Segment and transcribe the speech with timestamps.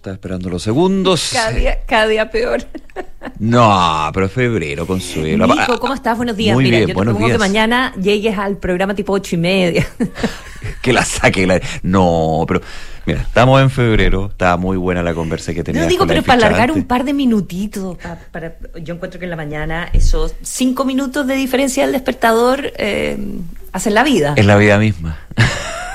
[0.00, 1.28] Estaba esperando los segundos.
[1.30, 2.62] Cada día, cada día peor.
[3.38, 5.46] No, pero febrero, Consuelo.
[5.46, 6.16] Nico, ¿cómo estás?
[6.16, 6.54] Buenos días.
[6.54, 7.36] Muy Mira, bien, yo te buenos propongo días.
[7.36, 9.86] que mañana llegues al programa tipo ocho y media.
[10.82, 11.46] Que la saque.
[11.46, 12.62] la- No, pero
[13.04, 14.28] mira, estamos en febrero.
[14.30, 17.04] Estaba muy buena la conversa que tenías No digo, con pero para alargar un par
[17.04, 17.98] de minutitos.
[18.30, 23.18] para, yo encuentro que en la mañana esos cinco minutos de diferencia del despertador eh,
[23.72, 24.34] hacen la vida.
[24.36, 25.18] Es la vida misma.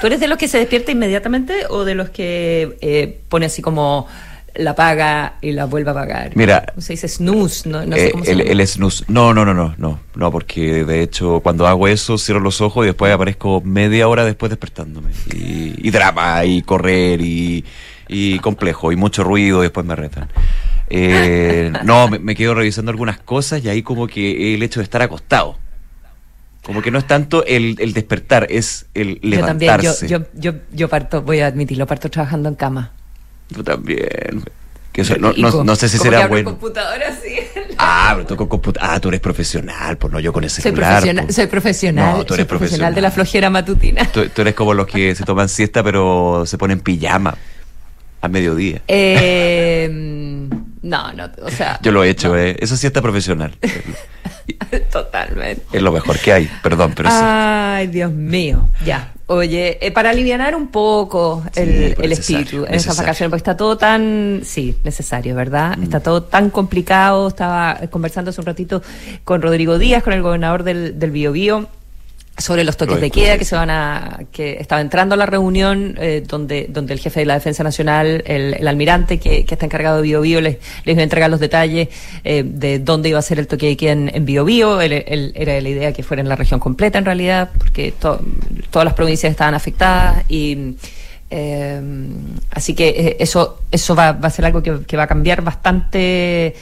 [0.01, 3.61] ¿Tú eres de los que se despierta inmediatamente o de los que eh, pone así
[3.61, 4.07] como
[4.53, 6.31] la paga y la vuelve a pagar?
[6.35, 9.05] Mira, Se dice snooze, no, no sé Eh, cómo se el, el snooze.
[9.07, 12.85] No, no, no, no, no, no, porque de hecho cuando hago eso cierro los ojos
[12.85, 15.11] y después aparezco media hora después despertándome.
[15.33, 17.63] Y, y drama, y correr, y,
[18.07, 20.29] y complejo, y mucho ruido, y después me retan.
[20.89, 24.83] Eh, no, me, me quedo revisando algunas cosas y ahí como que el hecho de
[24.83, 25.57] estar acostado.
[26.65, 30.07] Como que no es tanto el, el despertar, es el Yo también, yo, levantarse.
[30.07, 32.91] yo, yo, yo parto, voy a admitirlo, parto trabajando en cama.
[33.53, 34.43] Tú también.
[34.91, 36.49] Que eso- no, no- no sé si que será el bueno.
[36.51, 37.35] computador así.
[37.77, 40.71] Ah, pero tú con computa- Ah, tú eres profesional, pues no yo con ese Soy
[40.71, 40.91] celular.
[40.93, 41.35] profesional, pues.
[41.35, 44.05] soy profesional, No, tú soy eres profesional de la flojera matutina.
[44.11, 47.37] Tú, tú eres como los que se toman siesta pero se ponen pijama
[48.21, 48.81] a mediodía.
[48.87, 50.47] Eh,
[50.85, 52.55] no, no, o sea, Yo lo he hecho, eh.
[52.59, 53.55] Eso es siesta profesional.
[54.91, 55.63] totalmente.
[55.73, 57.15] Es lo mejor que hay, perdón, pero sí.
[57.19, 58.69] Ay, Dios mío.
[58.85, 59.11] Ya.
[59.25, 63.75] Oye, eh, para aliviar un poco Sí, el, espíritu en esas vacaciones, porque está todo
[63.77, 65.37] tan, sí, necesario, Mm.
[65.37, 65.77] ¿verdad?
[65.81, 67.27] Está todo tan complicado.
[67.29, 68.83] Estaba conversando hace un ratito
[69.23, 71.67] con Rodrigo Díaz, con el gobernador del, del Biobío
[72.37, 75.95] sobre los toques de queda que se van a que estaba entrando a la reunión
[76.01, 79.65] eh, donde donde el jefe de la defensa nacional el, el almirante que, que está
[79.65, 81.87] encargado de Bio Bio les, les iba a entregar los detalles
[82.25, 84.81] eh, de dónde iba a ser el toque de queda en, en Bio Bio.
[84.81, 88.19] Él- él- era la idea que fuera en la región completa en realidad porque to-
[88.69, 90.75] todas las provincias estaban afectadas y
[91.29, 91.81] eh,
[92.51, 95.41] así que eh, eso eso va, va a ser algo que, que va a cambiar
[95.41, 96.53] bastante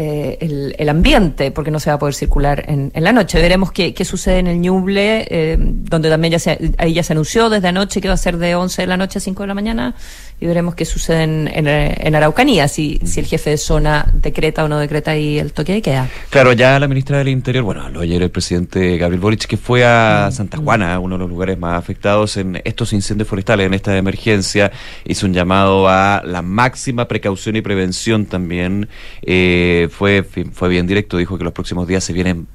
[0.00, 3.42] eh, el, el ambiente, porque no se va a poder circular en, en la noche.
[3.42, 7.14] Veremos qué, qué sucede en el Ñuble, eh, donde también ya se, ahí ya se
[7.14, 9.46] anunció desde anoche que va a ser de 11 de la noche a 5 de
[9.48, 9.96] la mañana,
[10.40, 14.62] y veremos qué sucede en, en, en Araucanía, si, si el jefe de zona decreta
[14.62, 16.08] o no decreta ahí el toque de queda.
[16.30, 19.84] Claro, ya la ministra del Interior, bueno, habló ayer el presidente Gabriel Boric, que fue
[19.84, 23.96] a Santa Juana, uno de los lugares más afectados en estos incendios forestales, en esta
[23.96, 24.70] emergencia,
[25.04, 28.88] hizo un llamado a la máxima precaución y prevención también.
[29.22, 32.46] Eh, fue, fue bien directo, dijo que los próximos días se vienen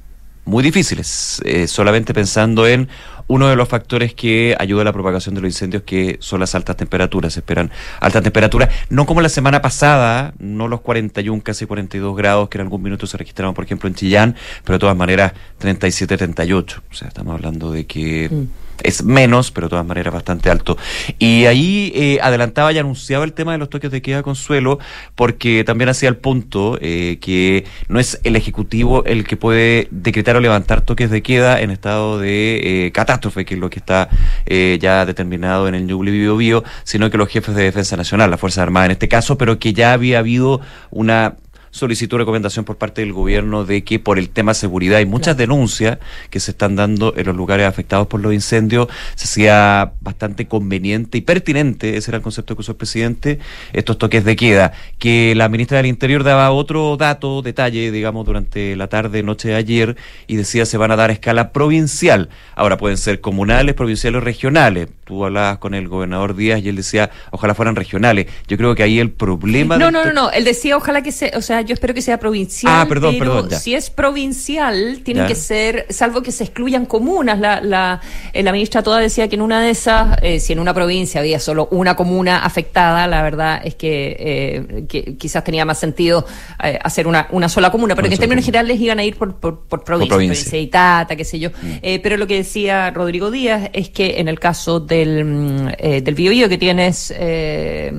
[0.44, 2.88] muy difíciles, eh, solamente pensando en
[3.26, 6.54] uno de los factores que ayuda a la propagación de los incendios, que son las
[6.54, 7.32] altas temperaturas.
[7.32, 12.50] Se esperan altas temperaturas, no como la semana pasada, no los 41, casi 42 grados
[12.50, 16.18] que en algún minuto se registraron, por ejemplo, en Chillán, pero de todas maneras 37,
[16.18, 16.82] 38.
[16.90, 18.48] O sea, estamos hablando de que Mm.
[18.82, 20.76] Es menos, pero de todas maneras bastante alto.
[21.18, 24.78] Y ahí eh, adelantaba y anunciaba el tema de los toques de queda consuelo,
[25.14, 30.36] porque también hacía el punto eh, que no es el Ejecutivo el que puede decretar
[30.36, 34.08] o levantar toques de queda en estado de eh, catástrofe, que es lo que está
[34.46, 38.30] eh, ya determinado en el Ñuble Bio Bio, sino que los jefes de Defensa Nacional,
[38.30, 41.36] las Fuerzas Armadas en este caso, pero que ya había habido una
[41.74, 45.98] solicitud recomendación por parte del gobierno de que por el tema seguridad hay muchas denuncias
[46.30, 48.86] que se están dando en los lugares afectados por los incendios,
[49.16, 53.40] se hacía bastante conveniente y pertinente, ese era el concepto que usó el presidente,
[53.72, 58.76] estos toques de queda, que la ministra del Interior daba otro dato, detalle, digamos, durante
[58.76, 59.96] la tarde, noche de ayer,
[60.28, 62.28] y decía se van a dar a escala provincial.
[62.54, 64.88] Ahora pueden ser comunales, provinciales o regionales.
[65.04, 68.26] Tú hablabas con el gobernador Díaz y él decía, ojalá fueran regionales.
[68.46, 69.76] Yo creo que ahí el problema...
[69.76, 70.30] No, no, no, no.
[70.30, 72.72] Él decía, ojalá que sea, o sea, yo espero que sea provincial.
[72.74, 73.58] Ah, perdón, pero perdón, ya.
[73.58, 75.26] Si es provincial, tiene Ya.
[75.26, 77.38] que ser, salvo que se excluyan comunas.
[77.38, 78.00] La, la,
[78.32, 81.20] eh, la ministra toda decía que en una de esas, eh, si en una provincia
[81.20, 86.26] había solo una comuna afectada, la verdad es que, eh, que quizás tenía más sentido
[86.58, 88.58] hacer una, una sola comuna, pero Una que en términos comuna.
[88.58, 90.34] generales iban a ir por, por, por provincia, provincia.
[90.44, 91.50] provincia de Itata, qué sé yo.
[91.82, 95.66] Eh, pero lo que decía Rodrigo Díaz es que en el caso del, mm,
[96.02, 97.12] del Biobío que tienes...
[97.16, 97.92] Eh,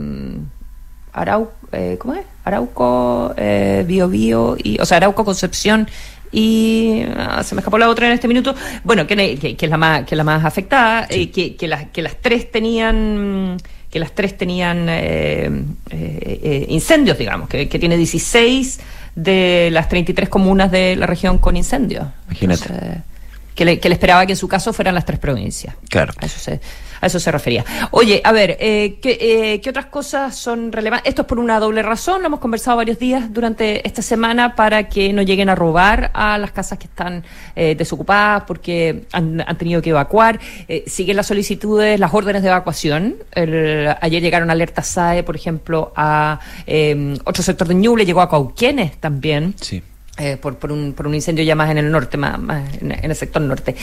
[1.13, 2.25] Arau, eh, ¿cómo es?
[2.45, 5.87] Arauco, eh, Bio Bio, y, o sea, Arauco, Concepción
[6.31, 8.55] y ah, se me escapó la otra en este minuto.
[8.83, 11.67] Bueno, que, que- que es la más que es la más afectada, eh, que, que
[11.67, 13.57] las que las tres tenían
[13.89, 15.49] que las tres tenían eh,
[15.91, 18.79] eh, eh, incendios, digamos, que, que tiene 16
[19.15, 22.05] de las 33 comunas de la región con incendios.
[22.27, 22.63] Imagínate.
[22.65, 22.97] Entonces,
[23.55, 25.75] que le, que le esperaba que en su caso fueran las tres provincias.
[25.89, 26.13] Claro.
[26.21, 26.59] Eso se,
[27.01, 27.63] a eso se refería.
[27.91, 29.17] Oye, a ver, eh, ¿qué,
[29.63, 31.09] eh, otras cosas son relevantes?
[31.09, 32.21] Esto es por una doble razón.
[32.21, 36.37] Lo hemos conversado varios días durante esta semana para que no lleguen a robar a
[36.37, 37.23] las casas que están
[37.55, 40.39] eh, desocupadas porque han, tenido que evacuar.
[40.85, 43.15] siguen las solicitudes, las órdenes de evacuación.
[43.33, 46.39] ayer llegaron alertas SAE, por ejemplo, a
[47.23, 49.55] otro sector de Ñuble, llegó a Cauquenes también.
[49.61, 49.81] Sí.
[50.17, 52.39] Eh, por, por, un, por un incendio ya más en el norte, más,
[52.79, 53.75] en, el sector norte.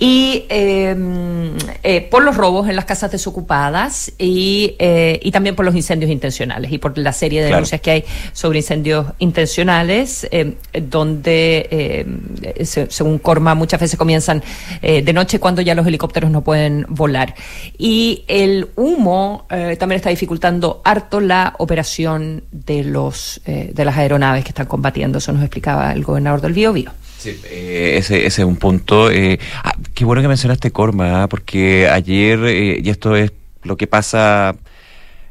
[0.00, 5.64] Y em, eh, por los robos en las casas desocupadas y, eh, y también por
[5.64, 10.54] los incendios intencionales y por la serie de denuncias que hay sobre incendios intencionales, em,
[10.72, 14.42] donde, em, según Corma, muchas veces comienzan
[14.82, 17.34] de noche cuando ya los helicópteros no pueden volar.
[17.78, 24.50] Y el humo también está dificultando harto la operación de, los, de las aeronaves que
[24.50, 25.18] están combatiendo.
[25.18, 26.90] Eso nos explicaba el gobernador del Bío Bío.
[27.18, 29.10] Sí, eh, ese, ese, es un punto.
[29.10, 31.28] Eh, ah, qué bueno que mencionaste Corma, ¿ah?
[31.28, 33.32] porque ayer, eh, y esto es
[33.62, 34.54] lo que pasa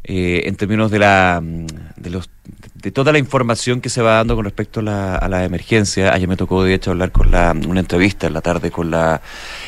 [0.07, 2.30] en términos de la de los
[2.75, 6.13] de toda la información que se va dando con respecto a la, a la emergencia.
[6.13, 9.21] Ayer me tocó, de hecho, hablar con la, una entrevista en la tarde con la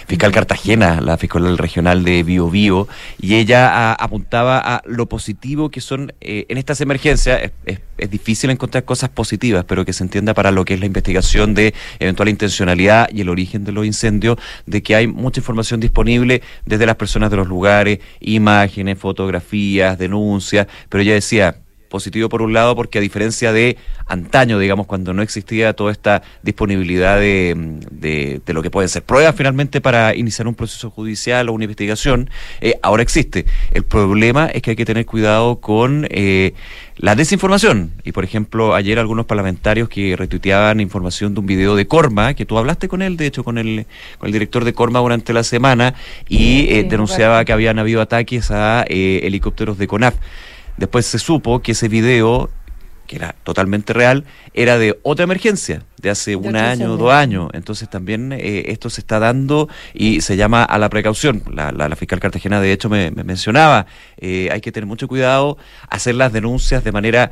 [0.08, 2.88] fiscal Cartagena, la fiscal regional de Bio Bio,
[3.20, 7.52] y ella apuntaba a lo positivo que son eh, en estas emergencias.
[7.66, 10.86] Es, es, difícil encontrar cosas positivas, pero que se entienda para lo que es la
[10.86, 15.80] investigación de eventual intencionalidad y el origen de los incendios, de que hay mucha información
[15.80, 21.58] disponible desde las personas de los lugares, imágenes, fotografías, denuncias, pero ella decía,
[21.88, 26.22] positivo por un lado porque a diferencia de antaño, digamos, cuando no existía toda esta
[26.44, 27.56] disponibilidad de,
[27.92, 32.30] de, lo que pueden ser pruebas finalmente para iniciar un proceso judicial o una investigación,
[32.62, 33.46] eh, ahora existe.
[33.72, 36.54] El problema es que hay que tener cuidado con eh,
[36.98, 37.92] la desinformación.
[38.04, 42.46] Y por ejemplo, ayer algunos parlamentarios que retuiteaban información de un video de Corma, que
[42.46, 43.86] tú hablaste con él, de hecho, con el,
[44.18, 45.94] con el director de Corma durante la semana,
[46.28, 50.16] y eh, denunciaba que habían habido ataques a helicópteros de CONAF.
[50.78, 52.50] Después se supo que ese video,
[53.08, 57.50] que era totalmente real, era de otra emergencia, de hace un año o dos años.
[57.54, 61.44] Entonces también eh, esto se está dando y se llama a la precaución.
[61.52, 63.88] La, la, fiscal cartagena, de hecho, me, mencionaba,
[64.18, 65.58] eh, hay que tener mucho cuidado,
[65.90, 67.32] hacer las denuncias de manera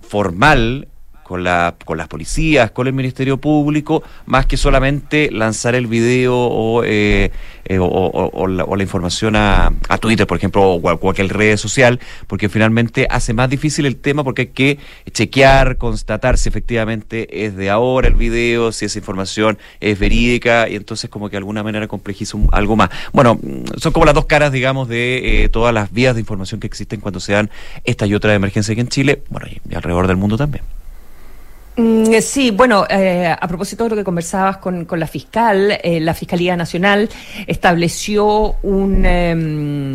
[0.00, 0.88] formal
[1.30, 6.36] con, la, con las policías, con el Ministerio Público, más que solamente lanzar el video
[6.36, 7.30] o, eh,
[7.66, 13.32] eh, o, la, información a, Twitter, por ejemplo, o cualquier red social, porque finalmente hace
[13.32, 14.78] más difícil el tema porque hay que
[15.12, 20.74] chequear, constatar si efectivamente es de ahora el video, si esa información es verídica, y
[20.74, 22.90] entonces como que de alguna manera complejiza algo más.
[23.12, 23.38] Bueno,
[23.76, 26.98] son como las dos caras, digamos, de eh, todas las vías de información que existen
[26.98, 27.50] cuando se dan
[27.84, 30.64] esta y otra emergencia aquí en Chile, bueno, y alrededor del mundo también.
[31.80, 35.78] Mm, eh, sí, bueno, eh, a propósito de lo que conversabas con, con la fiscal,
[35.82, 37.08] eh, la Fiscalía Nacional
[37.46, 39.94] estableció un, em,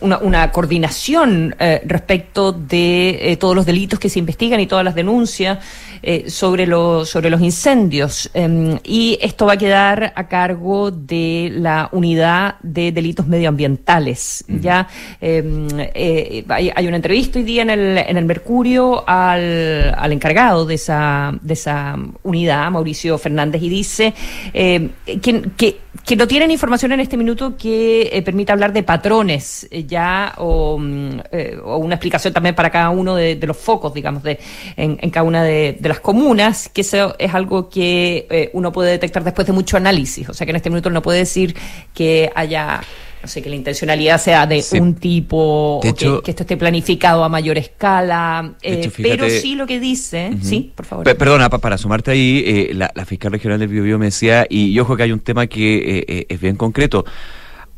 [0.00, 5.58] una, una, coordinación respecto de todos los delitos que se investigan y todas las denuncias
[6.06, 8.30] eh, sobre, lo, sobre los incendios.
[8.34, 14.44] Em, y esto va a quedar a cargo de la unidad de delitos medioambientales.
[14.46, 14.86] Ya
[15.18, 20.66] em, eh, hay, una entrevista hoy día en el, en el Mercurio al, al encargado
[20.66, 24.12] de esa, de esa unidad, Mauricio Fernández, y dice
[24.52, 24.90] em,
[25.22, 29.68] que, que, que, no tienen información en este minuto que eh, permita hablar de patrones
[29.86, 31.20] ya o, mm,
[31.64, 34.38] o, una explicación también para cada uno de, los focos, digamos, de,
[34.76, 38.72] en, en cada una de, de las comunas, que eso es algo que eh, uno
[38.72, 40.28] puede detectar después de mucho análisis.
[40.28, 41.54] O sea que en este minuto no puede decir
[41.92, 42.80] que haya
[43.24, 47.30] no sé, que la intencionalidad sea de un tipo, o que, esto esté planificado a
[47.30, 51.16] mayor escala, eh, pero sí lo que dice, sí, por favor.
[51.16, 55.04] perdona, para sumarte ahí, eh, la, fiscal regional del Biobío me decía, y, ojo que
[55.04, 57.06] hay un tema que es bien concreto,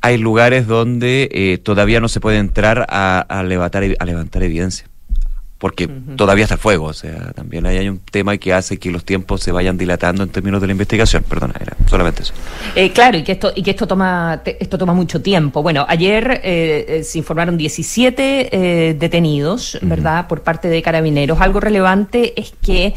[0.01, 4.89] hay lugares donde todavía no se puede entrar a levantar, a levantar evidencia
[5.59, 9.05] porque todavía está el fuego, o sea, también hay un tema que hace que los
[9.05, 12.35] tiempos se vayan dilatando en términos de la investigación, perdona, era solamente eso.
[12.75, 15.63] Eh, claro, y que esto y que esto toma esto toma mucho tiempo.
[15.63, 21.41] Bueno, ayer eh, eh, se informaron 17 detenidos, ¿verdad?, por parte de carabineros.
[21.41, 22.95] Algo relevante es que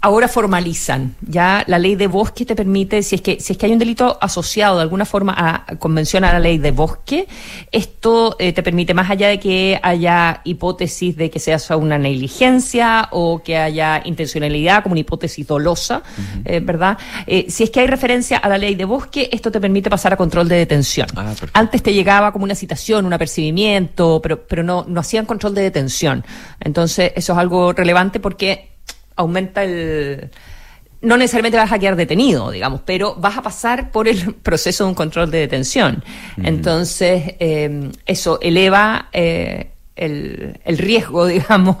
[0.00, 1.16] ahora formalizan.
[1.22, 3.78] Ya la ley de bosque te permite, si es que, si es que hay un
[3.78, 7.26] delito asociado de alguna forma a convención a la ley de bosque,
[7.72, 13.08] esto eh, te permite, más allá de que haya hipótesis de que sea una negligencia
[13.10, 16.02] o que haya intencionalidad como una hipótesis dolosa,
[16.44, 16.98] eh, ¿verdad?
[17.26, 20.12] Eh, si es que hay referencia a la ley de bosque, esto te permite pasar
[20.12, 21.08] a control de detención.
[21.16, 25.54] Ah, Antes te llegaba como una citación, un apercibimiento, pero, pero no, no hacían control
[25.54, 26.24] de detención.
[26.60, 28.77] Entonces, eso es algo relevante porque
[29.18, 30.30] aumenta el
[31.00, 34.88] no necesariamente vas a quedar detenido, digamos, pero vas a pasar por el proceso de
[34.88, 36.02] un control de detención.
[36.42, 41.76] Entonces, eh, eso eleva eh, el, el, riesgo, digamos,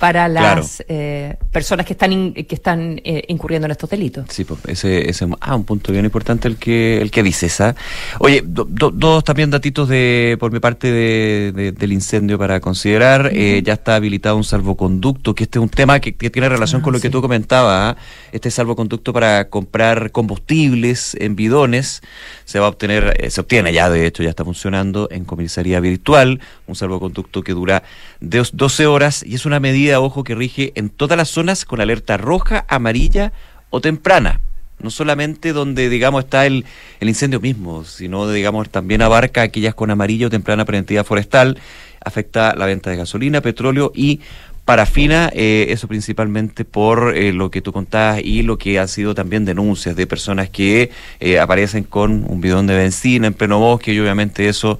[0.00, 4.26] para las eh, personas que están que están eh, incurriendo en estos delitos.
[4.30, 7.74] Sí, pues ese, ese ah, un punto bien importante el que el que dice esa.
[8.18, 13.30] Oye, dos también datitos de por mi parte de, del incendio para considerar.
[13.32, 16.80] eh, ya está habilitado un salvoconducto, que este es un tema que, que tiene relación
[16.80, 17.02] ah, con lo sí.
[17.02, 17.96] que tú comentabas.
[17.96, 18.00] ¿ah?
[18.32, 22.02] Este salvoconducto para comprar combustibles en bidones
[22.48, 25.80] se va a obtener, eh, se obtiene ya, de hecho, ya está funcionando en comisaría
[25.80, 27.82] virtual, un salvoconducto que dura
[28.20, 32.16] 12 horas y es una medida, ojo, que rige en todas las zonas con alerta
[32.16, 33.34] roja, amarilla
[33.68, 34.40] o temprana.
[34.80, 36.64] No solamente donde, digamos, está el,
[37.00, 41.58] el incendio mismo, sino, digamos, también abarca aquellas con amarillo o temprana preventiva forestal,
[42.02, 44.20] afecta la venta de gasolina, petróleo y
[44.68, 49.14] parafina, eh, eso principalmente por eh, lo que tú contabas y lo que han sido
[49.14, 53.94] también denuncias de personas que eh, aparecen con un bidón de benzina en pleno bosque
[53.94, 54.78] y obviamente eso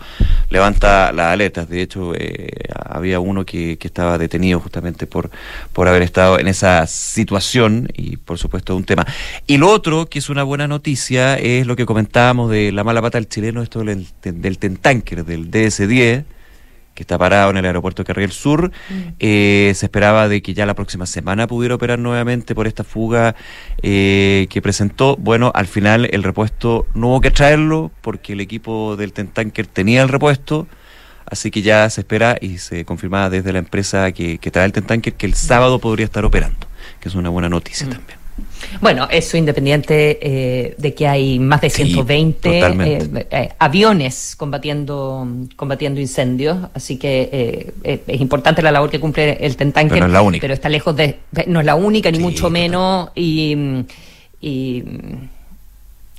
[0.51, 1.71] levanta las aletas.
[1.71, 2.51] De hecho, eh,
[2.85, 5.31] había uno que, que, estaba detenido justamente por,
[5.73, 9.07] por haber estado en esa situación y por supuesto un tema.
[9.47, 13.01] Y lo otro, que es una buena noticia, es lo que comentábamos de la mala
[13.01, 16.25] pata del chileno, esto del, del Tentanker, del DS-10
[16.99, 18.73] que está parado en el aeropuerto de Carril Sur.
[18.91, 18.95] Mm.
[19.21, 23.37] Eh, se esperaba de que ya la próxima semana pudiera operar nuevamente por esta fuga
[23.83, 25.15] eh, que presentó.
[25.17, 30.03] Bueno, al final el repuesto no hubo que traerlo porque el equipo del Tentanker tenía
[30.03, 30.67] el repuesto.
[31.25, 34.73] Así que ya se espera y se confirmaba desde la empresa que, que trae el
[34.73, 36.67] Tentanker que el sábado podría estar operando,
[36.99, 37.91] que es una buena noticia mm.
[37.91, 38.18] también.
[38.81, 45.27] Bueno, eso independiente eh, de que hay más de 120 sí, eh, eh, aviones combatiendo
[45.57, 50.41] combatiendo incendios, así que es importante la labor que cumple el Tentanque, pero, no es
[50.41, 53.85] pero está lejos de, no es la única ni sí, mucho menos y,
[54.41, 54.85] y,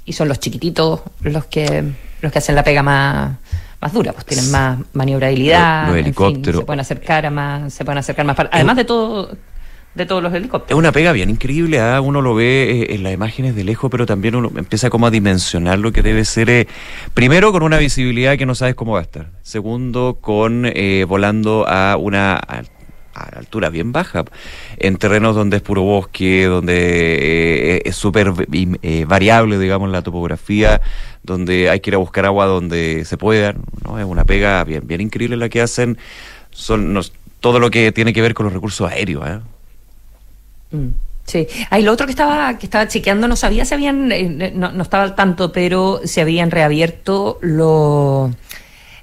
[0.05, 1.83] y son los chiquititos los que
[2.21, 3.37] los que hacen la pega más
[3.81, 7.73] más dura, pues tienen más maniobrabilidad, los, los helicópteros, fin, se pueden acercar a más,
[7.73, 9.29] se pueden acercar más, además de todo
[10.05, 10.71] todos los helicópteros.
[10.71, 11.99] Es una pega bien increíble, ¿eh?
[11.99, 15.11] uno lo ve eh, en las imágenes de lejos, pero también uno empieza como a
[15.11, 16.67] dimensionar lo que debe ser, eh,
[17.13, 21.67] primero con una visibilidad que no sabes cómo va a estar, segundo con eh, volando
[21.67, 22.63] a una a,
[23.13, 24.23] altura bien baja,
[24.77, 28.31] en terrenos donde es puro bosque, donde es súper
[29.05, 30.79] variable, digamos, la topografía,
[31.21, 33.99] donde hay que ir a buscar agua donde se pueda, ¿no?
[33.99, 35.97] Es una pega bien, bien increíble la que hacen,
[36.51, 36.97] son
[37.41, 39.39] todo lo que tiene que ver con los recursos aéreos, ¿eh?
[40.71, 40.89] Mm,
[41.25, 44.71] sí, ahí lo otro que estaba que estaba chequeando no sabía si habían eh, no,
[44.71, 48.31] no, estaba al tanto, pero se habían reabierto los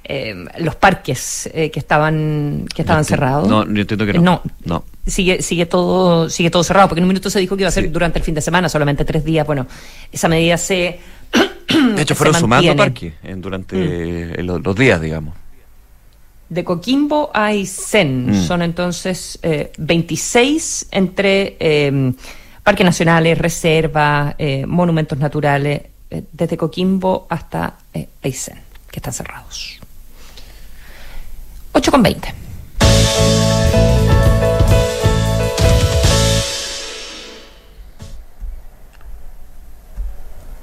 [0.04, 3.48] eh, los parques eh, que estaban que estaban no, cerrados.
[3.48, 4.22] No, yo entiendo que no.
[4.22, 4.84] No, no.
[5.06, 7.72] Sigue sigue todo sigue todo cerrado porque en un minuto se dijo que iba a
[7.72, 7.90] ser sí.
[7.90, 9.46] durante el fin de semana, solamente tres días.
[9.46, 9.66] Bueno,
[10.12, 11.00] esa medida se
[11.96, 13.76] de hecho fueron sumando parques durante
[14.38, 14.44] mm.
[14.44, 15.34] los, los días, digamos.
[16.48, 18.30] De Coquimbo a Aysén.
[18.30, 18.46] Mm.
[18.46, 22.12] Son entonces eh, 26 entre eh,
[22.62, 27.78] parques nacionales, reservas, eh, monumentos naturales, eh, desde Coquimbo hasta
[28.22, 28.58] Aysén,
[28.90, 29.80] que están cerrados.
[31.72, 32.34] 8 con 20.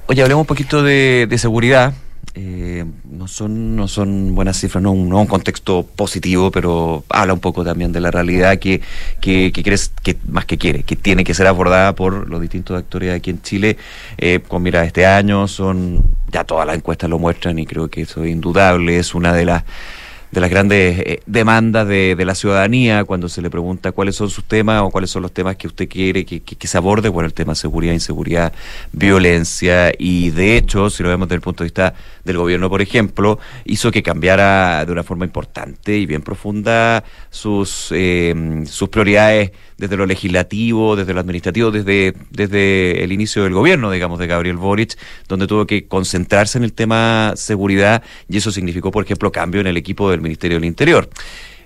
[0.07, 1.93] Oye, hablemos un poquito de, de seguridad
[2.35, 2.85] eh,
[3.23, 7.63] no son no son buenas cifras, no, no un contexto positivo, pero habla un poco
[7.63, 8.81] también de la realidad que,
[9.21, 12.77] que, que crees que más que quiere, que tiene que ser abordada por los distintos
[12.77, 13.77] actores aquí en Chile.
[14.17, 16.03] Eh, con mira, este año son,
[16.33, 19.45] ya todas las encuestas lo muestran y creo que eso es indudable, es una de
[19.45, 19.63] las
[20.33, 24.31] de las grandes eh, demandas de, de, la ciudadanía cuando se le pregunta cuáles son
[24.31, 27.27] sus temas o cuáles son los temas que usted quiere que, que, se aborde, bueno,
[27.27, 28.51] el tema seguridad, inseguridad,
[28.91, 32.81] violencia y de hecho, si lo vemos desde el punto de vista del gobierno, por
[32.81, 39.51] ejemplo, hizo que cambiara de una forma importante y bien profunda sus, eh, sus prioridades
[39.77, 44.57] desde lo legislativo, desde lo administrativo, desde, desde el inicio del gobierno, digamos, de Gabriel
[44.57, 44.97] Boric,
[45.27, 49.67] donde tuvo que concentrarse en el tema seguridad y eso significó, por ejemplo, cambio en
[49.67, 51.09] el equipo del Ministerio del Interior.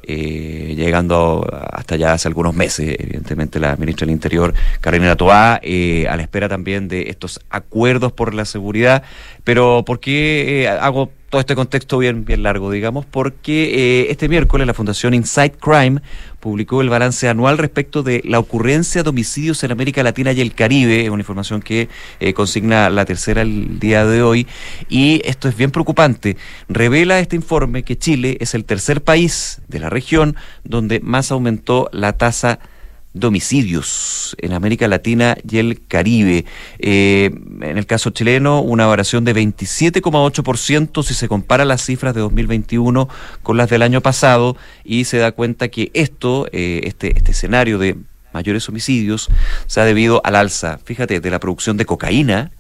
[0.10, 6.08] Eh, llegando hasta ya hace algunos meses, evidentemente la ministra del Interior, Carolina Toá, eh,
[6.08, 9.04] a la espera también de estos acuerdos por la seguridad.
[9.44, 13.06] Pero ¿por qué eh, hago todo este contexto bien, largo, digamos?
[13.06, 16.02] Porque eh, este miércoles la Fundación Insight Crime
[16.40, 20.54] publicó el balance anual respecto de la ocurrencia de homicidios en América Latina y el
[20.54, 24.48] Caribe, una información que eh, consigna la tercera el día de hoy,
[24.88, 26.38] y esto es bien preocupante.
[26.70, 31.90] Revela este informe que Chile es el tercer país de la región donde más aumentó
[31.92, 32.77] la tasa de
[33.26, 36.46] homicidios en América Latina y el Caribe.
[36.78, 37.32] Eh,
[37.62, 43.10] en el caso chileno, una variación de 27,8% si se compara las cifras de 2021
[43.42, 47.80] con las del año pasado y se da cuenta que esto, eh, este, este escenario
[47.80, 47.98] de
[48.34, 49.30] mayores homicidios,
[49.66, 52.52] se ha debido al alza, fíjate, de la producción de cocaína,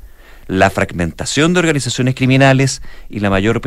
[0.47, 3.61] la fragmentación de organizaciones criminales y la mayor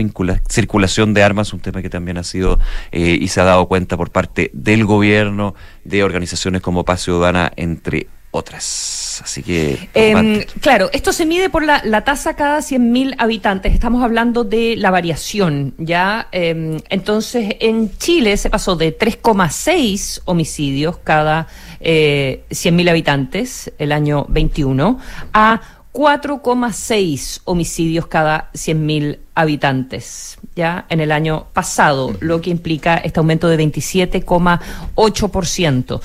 [0.48, 2.58] circulación de armas, un tema que también ha sido
[2.92, 7.52] eh, y se ha dado cuenta por parte del gobierno, de organizaciones como Paz Ciudadana,
[7.56, 9.20] entre otras.
[9.24, 9.88] Así que.
[9.94, 13.72] Eh, claro, esto se mide por la, tasa cada 100.000 habitantes.
[13.72, 16.28] Estamos hablando de la variación, ¿ya?
[16.32, 21.48] Em, entonces, en Chile se pasó de 3,6 homicidios cada
[21.80, 24.98] eh, 100.000 habitantes el año 21
[25.32, 33.18] a 4,6 homicidios cada 100.000 habitantes, ya en el año pasado, lo que implica este
[33.18, 36.00] aumento de 27,8%.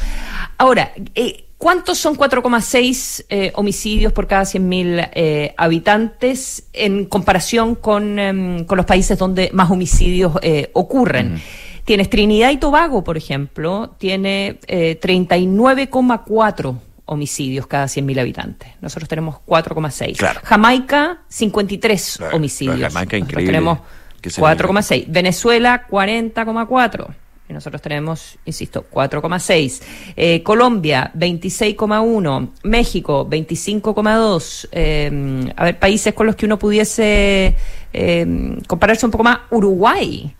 [0.57, 8.17] Ahora, eh, ¿cuántos son 4,6 eh, homicidios por cada 100.000 eh, habitantes en comparación con,
[8.17, 10.33] em, con, los países donde más homicidios
[10.73, 11.39] ocurren?
[11.83, 18.69] Tienes Trinidad y Tobago, por ejemplo, tiene 39,4 homicidios cada 100.000 habitantes.
[18.81, 20.41] Nosotros tenemos 4,6.
[20.43, 22.93] Jamaica, 53 homicidios.
[22.93, 23.45] Jamaica, increíble.
[23.45, 23.79] Tenemos
[24.21, 25.05] 4,6.
[25.07, 27.07] Venezuela, 40,4.
[27.47, 29.81] Y nosotros tenemos, insisto, 4,6.
[30.15, 32.49] Eh, Colombia, 26,1.
[32.63, 34.69] México, 25,2.
[34.71, 37.55] Eh, a ver, países con los que uno pudiese
[37.93, 39.39] eh, compararse un poco más.
[39.51, 40.35] Uruguay,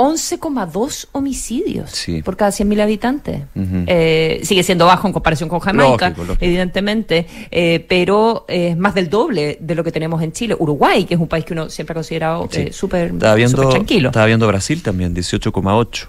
[0.00, 3.42] 11,2 homicidios por cada 100.000 habitantes.
[3.86, 9.58] Eh, sigue siendo bajo en comparación con Jamaica, evidentemente, eh, pero es más del doble
[9.60, 10.56] de lo que tenemos en Chile.
[10.58, 14.08] Uruguay, que es un país que uno siempre ha considerado eh, súper tranquilo.
[14.08, 16.06] Estaba viendo Brasil también, 18,8.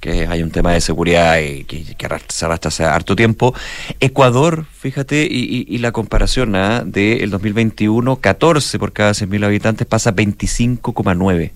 [0.00, 3.52] Que hay un tema de seguridad que, que se arrastra hace harto tiempo.
[4.00, 6.82] Ecuador, fíjate, y, la comparación ¿ah?
[6.82, 11.50] del 2021, 14 por cada 100.000 habitantes, pasa 25,9.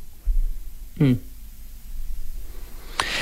[1.00, 1.14] Mm.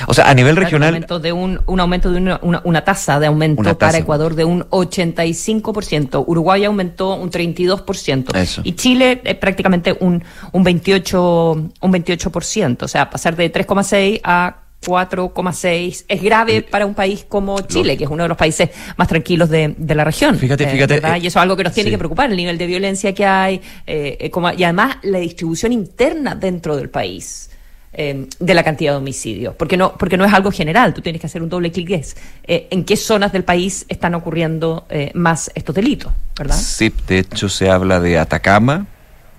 [0.07, 0.89] O sea, a nivel regional.
[0.89, 4.45] Un aumento de un, un aumento de una, una, tasa de aumento para Ecuador de
[4.45, 6.23] un 85%.
[6.25, 8.61] Uruguay aumentó un 32%.
[8.63, 12.83] Y Chile es prácticamente un, un, 28, un 28%.
[12.83, 18.05] O sea, pasar de 3,6 a 4,6 es grave para un país como Chile, que
[18.05, 20.37] es uno de los países más tranquilos de, de la región.
[20.37, 21.01] Fíjate, eh, fíjate.
[21.19, 23.61] y eso es algo que nos tiene que preocupar, el nivel de violencia que hay,
[23.85, 27.48] eh, como, y además la distribución interna dentro del país.
[27.91, 31.19] Eh, de la cantidad de homicidios, porque no, porque no es algo general, tú tienes
[31.19, 31.89] que hacer un doble clic
[32.43, 36.55] eh, en qué zonas del país están ocurriendo eh, más estos delitos, ¿verdad?
[36.55, 38.85] Sí, de hecho se habla de Atacama,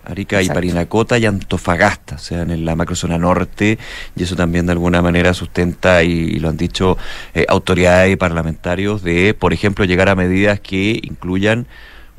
[0.04, 3.78] Arica y Parinacota y Antofagasta, o sea, en la macrozona norte,
[4.16, 6.98] y eso también de alguna manera sustenta, y, lo han dicho
[7.46, 11.68] autoridades y parlamentarios, de, por ejemplo, llegar a medidas que incluyan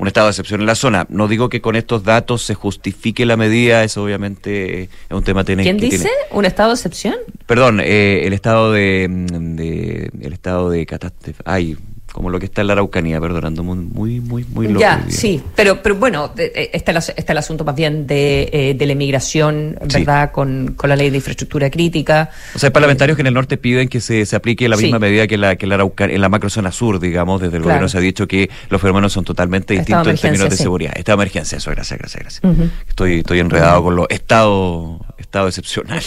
[0.02, 1.06] un estado de excepción en la zona.
[1.10, 5.44] No digo que con estos datos se justifique la medida, eso obviamente es un tema
[5.44, 6.10] tiene, ¿Quién dice?
[6.32, 7.14] ¿Un estado de excepción?
[7.46, 11.40] Perdón, eh, el estado de, de, el estado de catástrofe.
[11.44, 11.78] Ay,
[12.12, 14.80] como lo que está en la Araucanía, perdonando, muy, muy, muy loco.
[14.80, 18.86] Ya, sí, pero, pero bueno, está el, está el asunto más bien de, eh, de
[18.86, 20.30] la emigración, ¿verdad?
[20.30, 22.30] Con, con, la ley de infraestructura crítica.
[22.54, 24.98] O sea, hay parlamentarios que en el norte piden que se, se aplique la misma
[24.98, 27.96] medida que la que la Araucanía, en la macrozona sur, digamos, desde el gobierno se
[27.96, 30.92] ha dicho que los fenómenos son totalmente distintos en términos de seguridad.
[30.94, 32.54] Esta emergencia, eso, gracias, gracias, gracias.
[32.88, 36.02] Estoy, estoy enredado con los estados estado excepcional.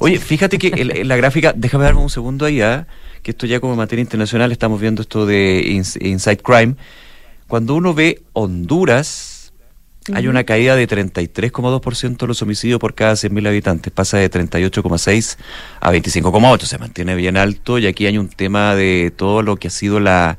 [0.00, 2.86] Oye, fíjate que la gráfica, déjame darme un segundo ahí, ¿ah?
[3.22, 6.76] Que esto ya como materia internacional estamos viendo esto de Inside Crime.
[7.46, 9.52] Cuando uno ve Honduras,
[10.14, 15.36] hay una caída de 33,2% de los homicidios por cada 100.000 habitantes, pasa de 38,6
[15.80, 19.68] a 25,8, se mantiene bien alto y aquí hay un tema de todo lo que
[19.68, 20.38] ha sido la,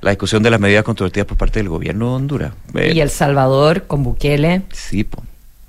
[0.00, 2.52] la discusión de las medidas controvertidas por parte del gobierno de Honduras.
[2.74, 4.62] Y El Salvador con Bukele.
[4.72, 5.26] Sí, pues.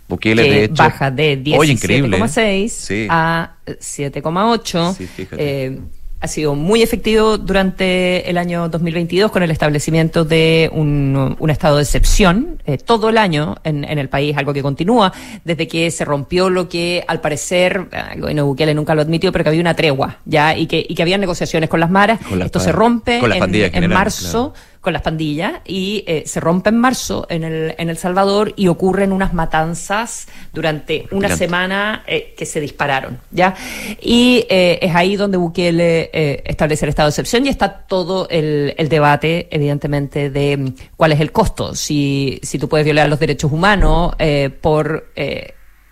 [0.07, 0.75] Bukele, de hecho.
[0.75, 4.95] Baja de 17,6 a 7,8.
[4.95, 5.79] Sí, fíjate
[6.21, 11.77] ha sido muy efectivo durante el año 2022 con el establecimiento de un, un estado
[11.77, 15.13] de excepción eh, todo el año en, en, el país, algo que continúa
[15.45, 19.43] desde que se rompió lo que al parecer, el gobierno Bukele nunca lo admitió, pero
[19.43, 22.19] que había una tregua ya y que, y que había negociaciones con las maras.
[22.43, 27.28] Esto se rompe en, en, marzo con las pandillas y eh, se rompe en marzo
[27.30, 32.62] en el, en El Salvador y ocurren unas matanzas durante una semana eh, que se
[32.62, 33.56] dispararon, ¿ya?
[34.02, 36.10] Y eh, es ahí donde Bukele
[36.46, 41.12] establece el estado de excepción y está todo el, el debate, evidentemente, de mm, cuál
[41.12, 44.15] es el costo, si, si tú puedes violar los derechos humanos
[44.62, 45.10] por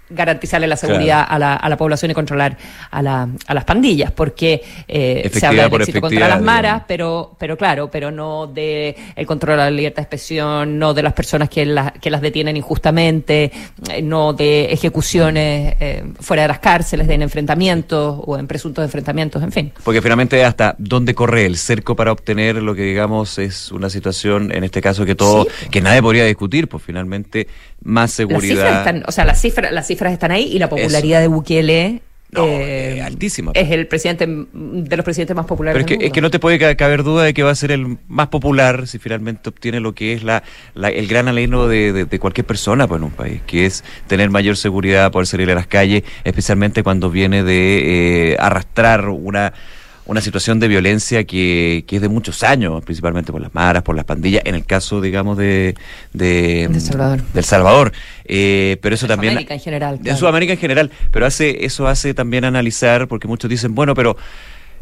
[0.10, 2.58] garantizarle la seguridad a, la, a la población y controlar
[2.92, 7.36] a, la, a las pandillas, porque eh, se habla del éxito contra las maras, pero,
[7.38, 11.14] pero claro, pero no de el control de la libertad de expresión, no de las
[11.14, 13.52] personas que, que las detienen injustamente,
[13.90, 18.84] eh, no de ejecuciones eh, fuera de las cárceles, de en enfrentamientos o en presuntos
[18.86, 19.74] enfrentamientos, en fin.
[19.84, 24.52] Porque finalmente hasta dónde corre el cerco para obtener lo que digamos es una situación,
[24.52, 27.48] en este caso que todo, que nadie podría discutir, pues finalmente
[27.84, 28.80] más seguridad.
[28.80, 32.02] están, o sea, las cifras, las cifras están ahí y la popularidad de Bukele
[32.36, 33.52] eh, altísima.
[33.56, 35.82] Es el presidente de los presidentes más populares.
[35.82, 37.72] Pero es, que, es que no te puede caber duda de que va a ser
[37.72, 40.44] el más popular si finalmente obtiene lo que es la,
[40.76, 44.58] el gran aleno de, de, cualquier persona pues, en un país, que es tener mayor
[44.58, 49.54] seguridad, poder salir a las calles, especialmente cuando viene de eh, arrastrar una
[50.08, 53.96] una situación de violencia que, que, es de muchos años, principalmente por las maras, por
[53.96, 55.76] las pandillas, en el caso, digamos, de,
[56.14, 57.22] de, Salvador.
[57.34, 57.92] del Salvador.
[58.26, 59.34] Eh, pero eso también...
[59.34, 60.00] Sudamérica en general.
[60.02, 64.18] De Sudamérica en general, pero hace eso hace también analizar, porque muchos dicen, bueno, pero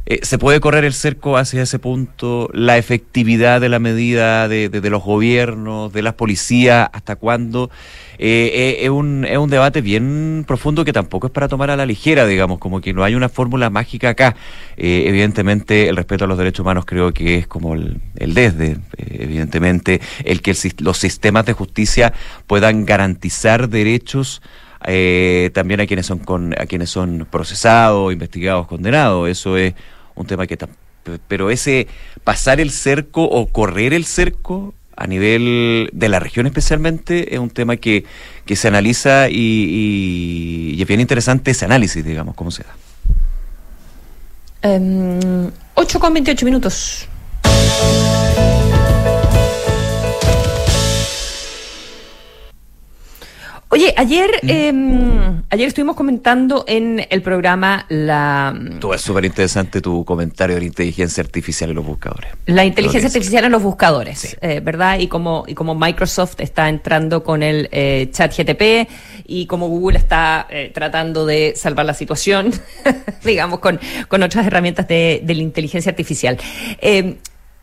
[0.07, 2.47] eh, ¿Se puede correr el cerco hacia ese punto?
[2.53, 7.71] ¿La efectividad de la medida de, los gobiernos, de las policías, hasta cuándo?
[8.19, 11.75] Eh, eh, es, un, es un debate bien profundo que tampoco es para tomar a
[11.75, 14.35] la ligera, digamos, como que no hay una fórmula mágica acá.
[14.77, 20.01] evidentemente, el respeto a los derechos humanos creo que es como el, el desde, evidentemente,
[20.23, 22.13] el que los sistemas de justicia
[22.45, 24.43] puedan garantizar derechos
[25.53, 29.27] también a quienes son con, a quienes son procesados, investigados, condenados.
[29.27, 29.73] Eso es
[30.15, 30.57] un tema que...
[31.27, 31.87] Pero ese
[32.23, 37.49] pasar el cerco o correr el cerco a nivel de la región especialmente es un
[37.49, 38.05] tema que,
[38.45, 42.75] que se analiza y, y, es bien interesante ese análisis, digamos, cómo se da.
[44.77, 47.07] Um, 8 con 28 minutos.
[53.69, 54.71] Oye, ayer, eh,
[55.49, 58.57] ayer estuvimos comentando en el programa la...
[58.79, 62.31] Tú es súper interesante tu comentario de la inteligencia artificial en los buscadores.
[62.45, 64.99] La inteligencia artificial en los buscadores, eh, ¿verdad?
[64.99, 68.87] Y como, y como Microsoft está entrando con el eh, chat GTP
[69.25, 72.51] y como Google está eh, tratando de salvar la situación,
[73.23, 76.37] digamos, con, con otras herramientas de, de la inteligencia artificial.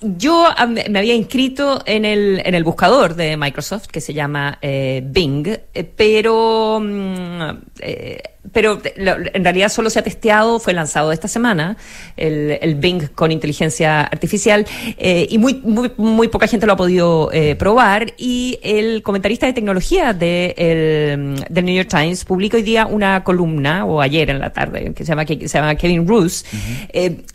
[0.03, 0.49] Eh, yo
[0.89, 5.47] me había inscrito en el, en el buscador de Microsoft que se llama eh, Bing,
[5.47, 7.43] eh, pero, mm,
[7.81, 11.77] eh, pero en realidad solo se ha testeado, fue lanzado esta semana,
[12.17, 14.67] el, el Bing con inteligencia artificial,
[14.99, 18.13] y muy, muy, muy poca gente lo ha podido probar.
[18.19, 23.23] Y el comentarista de tecnología de el, del New York Times publicó hoy día una
[23.23, 26.45] columna, o ayer en la tarde, que se llama, que se llama Kevin Roos,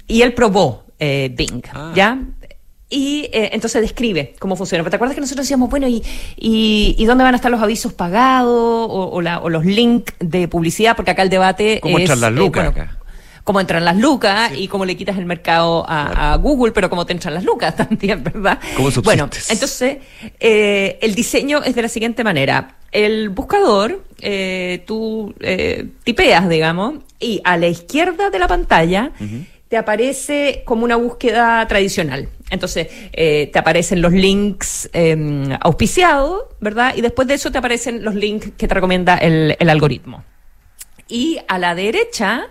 [0.08, 1.94] y él probó Bing, ah.
[1.96, 2.20] ¿ya?
[2.90, 4.90] Y eh, entonces describe cómo funciona.
[4.90, 6.04] ¿Te acuerdas que nosotros decíamos, bueno, ¿y,
[6.38, 10.96] y, dónde van a estar los avisos pagados o, los links de publicidad?
[10.96, 12.98] Porque acá el debate ¿Cómo entran las eh, lucas acá?
[13.44, 17.14] Cómo entran las lucas y cómo le quitas el mercado a, Google, pero cómo te
[17.14, 18.60] entran las lucas también, ¿verdad?
[18.78, 19.98] ¿Cómo bueno, entonces
[20.40, 22.76] eh, el diseño es de la siguiente manera.
[22.94, 24.02] El buscador,
[24.86, 25.36] tú
[26.06, 29.12] tipeas, digamos, y a la izquierda de la pantalla
[29.68, 32.30] te aparece como una búsqueda tradicional.
[32.50, 36.94] Entonces, eh, te aparecen los links em, auspiciados, ¿verdad?
[36.96, 40.24] Y después de eso te aparecen los links que te recomienda el, algoritmo.
[41.10, 42.48] Y a la derecha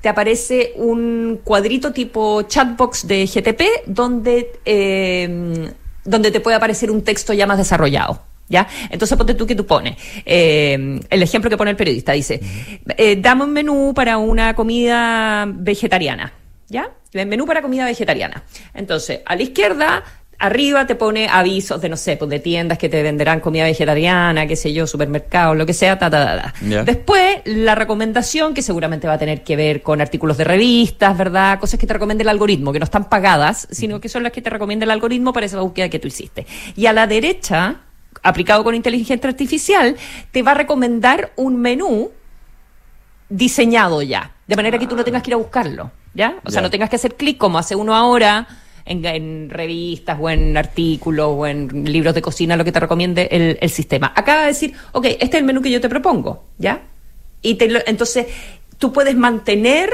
[0.00, 5.70] te aparece un cuadrito tipo chatbox de GTP donde, em,
[6.04, 8.22] donde te puede aparecer un texto ya más desarrollado.
[8.46, 8.68] ¿Ya?
[8.90, 9.96] Entonces ponte tú que tú pones.
[10.26, 12.40] Em, el ejemplo que pone el periodista dice,
[12.98, 16.43] eh, dame un menú para una comida vegetariana.
[16.74, 16.90] ¿Ya?
[17.12, 18.42] El menú para comida vegetariana.
[18.74, 20.02] Entonces, a la izquierda
[20.40, 24.48] arriba te pone avisos de, no sé, pues de tiendas que te venderán comida vegetariana,
[24.48, 29.06] qué sé yo, supermercados, lo que sea, ta, ta, ta, Después, la recomendación, que seguramente
[29.06, 31.60] va a tener que ver con artículos de revistas, ¿verdad?
[31.60, 34.42] Cosas que te recomienda el algoritmo, que no están pagadas, sino que son las que
[34.42, 36.44] te recomienda el algoritmo para esa búsqueda que tú hiciste.
[36.74, 37.82] Y a la derecha,
[38.24, 39.94] aplicado con inteligencia artificial,
[40.32, 42.10] te va a recomendar un menú
[43.28, 45.92] diseñado ya, de manera que tú no tengas que ir a buscarlo.
[46.14, 46.36] ¿Ya?
[46.44, 48.46] O sea, no tengas que hacer clic como hace uno ahora
[48.86, 53.70] en, revistas o en artículos o en libros de cocina, lo que te recomiende el,
[53.70, 54.12] sistema.
[54.14, 56.82] Acaba de decir, ok, este es el menú que yo te propongo, ¿ya?
[57.42, 58.26] Y te entonces
[58.78, 59.90] tú puedes mantener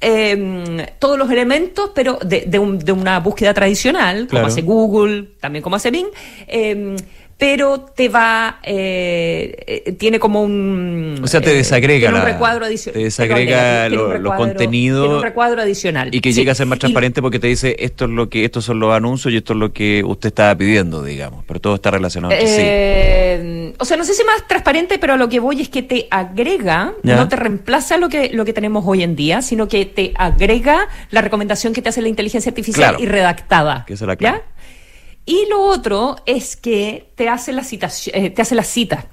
[0.00, 5.76] em, todos los elementos, pero de, de, una búsqueda tradicional, como hace Google, también como
[5.76, 6.08] hace Bing,
[6.46, 6.96] em,
[7.36, 11.20] pero te va, eh, eh, tiene como un...
[11.22, 12.98] O sea, te eh, desagrega tiene un recuadro adicional.
[12.98, 16.14] te desagrega lo- los contenidos un recuadro adicional.
[16.14, 16.40] Y que Sí.
[16.40, 18.78] llega a ser más Y- transparente porque te dice esto es lo que, estos son
[18.78, 21.44] los anuncios y esto es lo que usted estaba pidiendo, digamos.
[21.46, 22.56] Pero todo está relacionado entre sí.
[22.60, 25.82] Eh, O sea, no sé si más transparente, pero a lo que voy es que
[25.82, 27.16] te agrega, Ya.
[27.16, 30.88] no te reemplaza lo que, lo que tenemos hoy en día, sino que te agrega
[31.10, 33.02] la recomendación que te hace la inteligencia artificial Claro.
[33.02, 33.84] y redactada.
[33.86, 34.38] Que la clave.
[34.38, 34.53] ¿Ya?
[35.26, 39.06] Y lo otro es que te hace la citación, eh, te hace la cita.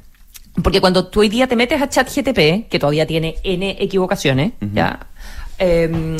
[0.61, 5.07] Porque cuando tú hoy día te metes a ChatGTP, que todavía tiene N equivocaciones, ¿ya?
[5.57, 6.17] Em,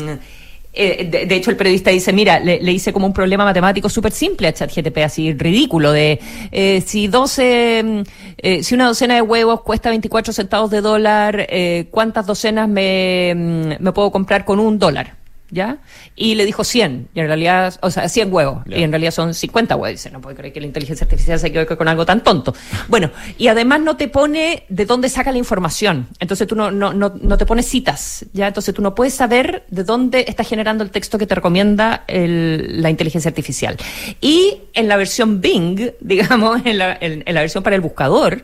[0.73, 3.89] eh, de, de hecho, el periodista dice, mira, le, le hice como un problema matemático
[3.89, 6.19] súper simple a ChatGTP, así ridículo, de
[6.51, 8.01] eh, si 12, mm,
[8.37, 11.47] eh, si una docena de huevos cuesta 24 centavos de dólar,
[11.89, 15.20] ¿cuántas docenas me, mm, me puedo comprar con un dólar?
[15.53, 15.79] ¿Ya?
[16.15, 19.33] Y le dijo 100, y en realidad, o sea, 100 huevos, y en realidad son
[19.33, 19.99] 50 huevos.
[19.99, 22.55] Dice, no puedo creer que la inteligencia artificial se equivoque con algo tan tonto.
[22.87, 26.07] Bueno, y además no te pone de dónde saca la información.
[26.21, 28.47] Entonces tú no, no, no, no te pones citas, ¿ya?
[28.47, 32.81] Entonces tú no puedes saber de dónde está generando el texto que te recomienda el-
[32.81, 33.75] la inteligencia artificial.
[34.21, 38.41] Y en la versión Bing, digamos, en la, en- en la versión para el buscador,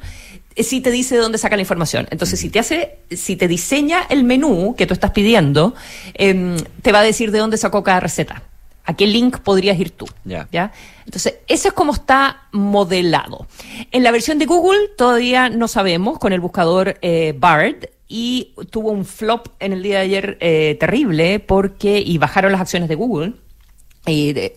[0.63, 2.07] sí te dice de dónde saca la información.
[2.11, 5.75] Entonces, si te hace, si te diseña el menú que tú estás pidiendo,
[6.13, 8.43] em, te va a decir de dónde sacó cada receta.
[8.85, 10.07] ¿A qué link podrías ir tú?
[10.23, 10.71] Ya.
[11.05, 13.45] Entonces, eso es como está modelado.
[13.91, 18.91] En la versión de Google todavía no sabemos, con el buscador eh, Bard, y tuvo
[18.91, 22.95] un flop en el día de ayer eh, terrible, porque, y bajaron las acciones de
[22.95, 23.33] Google,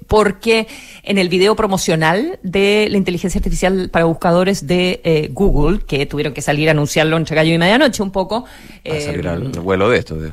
[0.06, 0.66] porque
[1.02, 6.32] en el video promocional de la inteligencia artificial para buscadores de eh, Google, que tuvieron
[6.32, 8.44] que salir a anunciarlo entre gallo y medianoche un poco,
[8.84, 10.16] Para eh, salir al vuelo de esto.
[10.16, 10.30] de-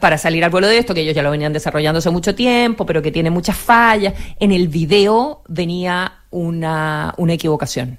[0.00, 2.86] para salir al vuelo de esto, que ellos ya lo venían desarrollando hace mucho tiempo,
[2.86, 4.14] pero que tiene muchas fallas.
[4.38, 7.98] En el video venía una, una equivocación.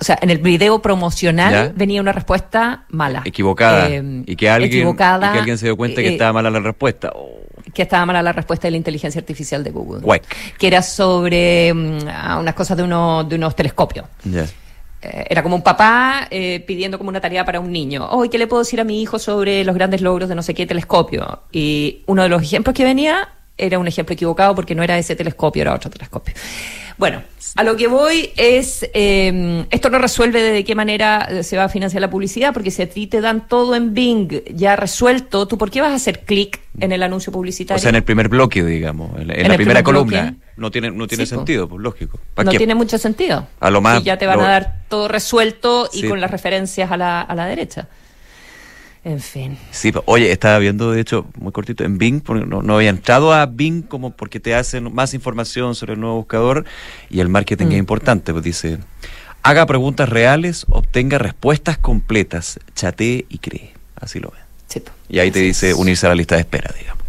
[0.00, 1.72] O sea, en el video promocional ¿Ya?
[1.74, 3.22] venía una respuesta mala.
[3.24, 3.88] equivocada.
[3.88, 6.50] Eh, y, que alguien, equivocada, y que alguien se dio cuenta que eh, estaba mala
[6.50, 7.10] la respuesta.
[7.14, 7.38] Oh,
[7.72, 10.00] que estaba mala la respuesta de la inteligencia artificial de Google.
[10.58, 11.70] Que era sobre
[12.08, 14.06] ah, unas cosas de, uno, de unos telescopios.
[14.24, 18.08] Eh, era como un papá eh, pidiendo como una tarea para un niño.
[18.10, 20.54] Hoy, ¿qué le puedo decir a mi hijo sobre los grandes logros de no sé
[20.54, 21.42] qué telescopio?
[21.52, 25.14] Y uno de los ejemplos que venía era un ejemplo equivocado porque no era ese
[25.16, 26.34] telescopio, era otro telescopio.
[26.96, 27.22] Bueno,
[27.56, 31.64] a lo que voy es, eh, esto no resuelve de qué manera eh, se va
[31.64, 35.46] a financiar la publicidad, porque si a ti te dan todo en Bing ya resuelto,
[35.48, 37.78] ¿tú por qué vas a hacer clic en el anuncio publicitario?
[37.78, 40.22] O sea, en el primer bloque, digamos, en, en En la primera primer columna.
[40.22, 40.36] bloque.
[40.56, 42.18] No tiene, no tiene Sí, sentido, pues lógico.
[42.34, 42.58] ¿Para no qué?
[42.58, 43.46] tiene mucho sentido.
[43.58, 46.08] A lo más- Y ya te van lo- a dar todo resuelto y Sí.
[46.08, 47.88] con las referencias a la, a la derecha.
[49.04, 49.58] En fin.
[49.70, 53.34] Sí, oye, estaba viendo, de hecho, muy cortito, en Bing, porque no, no había entrado
[53.34, 56.64] a Bing como porque te hacen más información sobre el nuevo buscador
[57.10, 57.72] y el marketing Mm.
[57.72, 58.78] es importante, pues dice,
[59.42, 63.72] haga preguntas reales, obtenga respuestas completas, chatee y cree.
[63.96, 64.40] Así lo ven.
[64.68, 64.82] sí.
[65.08, 67.03] Y ahí te dice unirse a la lista de espera, digamos.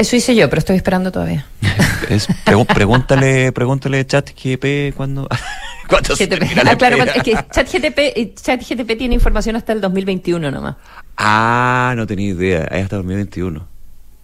[0.00, 1.46] Eso hice yo, pero estoy esperando todavía.
[2.08, 5.28] Es, pregu- pregúntale, pregúntale chat GP cuando...
[5.88, 6.28] cuando se
[6.66, 10.74] Ah, claro, es que ChatGTP, eh, ChatGTP tiene información hasta el 2021 nomás.
[11.16, 13.64] Ah, no tenía idea, es hasta 2021.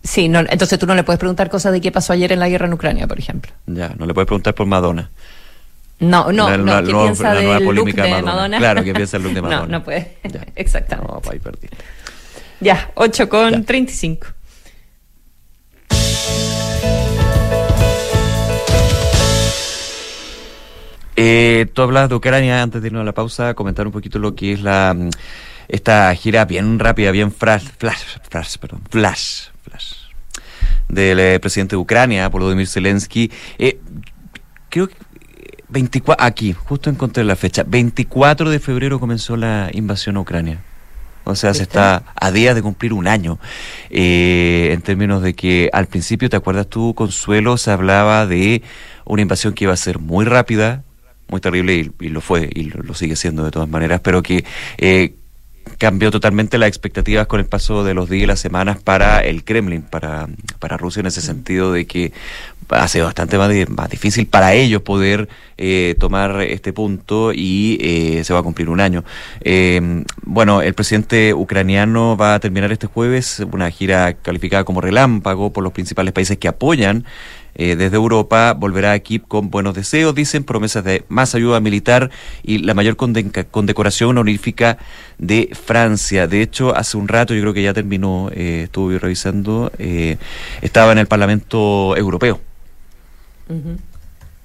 [0.02, 2.48] Sí, no, entonces tú no le puedes preguntar cosas de qué pasó ayer en la
[2.48, 3.52] guerra en Ucrania, por ejemplo.
[3.66, 5.10] Ya, no le puedes preguntar por Madonna.
[6.00, 8.22] No, no, La- no, la ¿qué nueva- piensa la del look de Madonna?
[8.32, 8.58] Madonna.
[8.58, 9.78] Claro, ¿qué piensa el look de No, Madonna?
[9.78, 10.16] no puede.
[10.24, 10.40] Ya.
[10.56, 11.12] Exactamente.
[11.12, 11.76] No, ahí perdiste.
[12.60, 13.62] Ya, 8 con Ya.
[13.62, 14.26] 35.
[21.16, 24.34] Eh, tú hablas de Ucrania antes de irnos a la pausa, comentar un poquito lo
[24.34, 25.10] que es la mm,
[25.68, 30.06] esta gira bien rápida, bien flash, flash, flash, perdón, flash, flash
[30.88, 33.30] del eh, presidente de Ucrania, Volodymyr Zelensky.
[33.58, 33.80] Eh,
[34.68, 34.94] creo que
[35.68, 40.62] 24, aquí, justo encontré la fecha, 24 de febrero comenzó la invasión a Ucrania.
[41.24, 43.40] O sea, se está a días de cumplir un año.
[43.90, 47.56] Eh, en términos de que al principio, ¿te acuerdas tú, Consuelo?
[47.56, 48.62] Se hablaba de
[49.04, 50.84] una invasión que iba a ser muy rápida,
[51.28, 54.22] muy terrible, y, y lo fue, y lo, lo sigue siendo de todas maneras, pero
[54.22, 54.44] que
[54.78, 55.14] eh,
[55.78, 59.44] cambió totalmente las expectativas con el paso de los días y las semanas para el
[59.44, 62.12] Kremlin, para, para Rusia, en ese sentido de que
[62.70, 68.24] ha sido bastante más, más difícil para ellos poder eh, tomar este punto y eh,
[68.24, 69.04] se va a cumplir un año.
[69.40, 75.52] Eh, bueno, el presidente ucraniano va a terminar este jueves una gira calificada como relámpago
[75.52, 77.04] por los principales países que apoyan
[77.56, 82.10] eh, desde Europa volverá aquí con buenos deseos, dicen, promesas de más ayuda militar
[82.42, 84.78] y la mayor conde- condecoración honorífica
[85.18, 86.26] de Francia.
[86.26, 90.18] De hecho, hace un rato, yo creo que ya terminó, eh, estuve revisando, eh,
[90.60, 92.40] estaba en el Parlamento Europeo.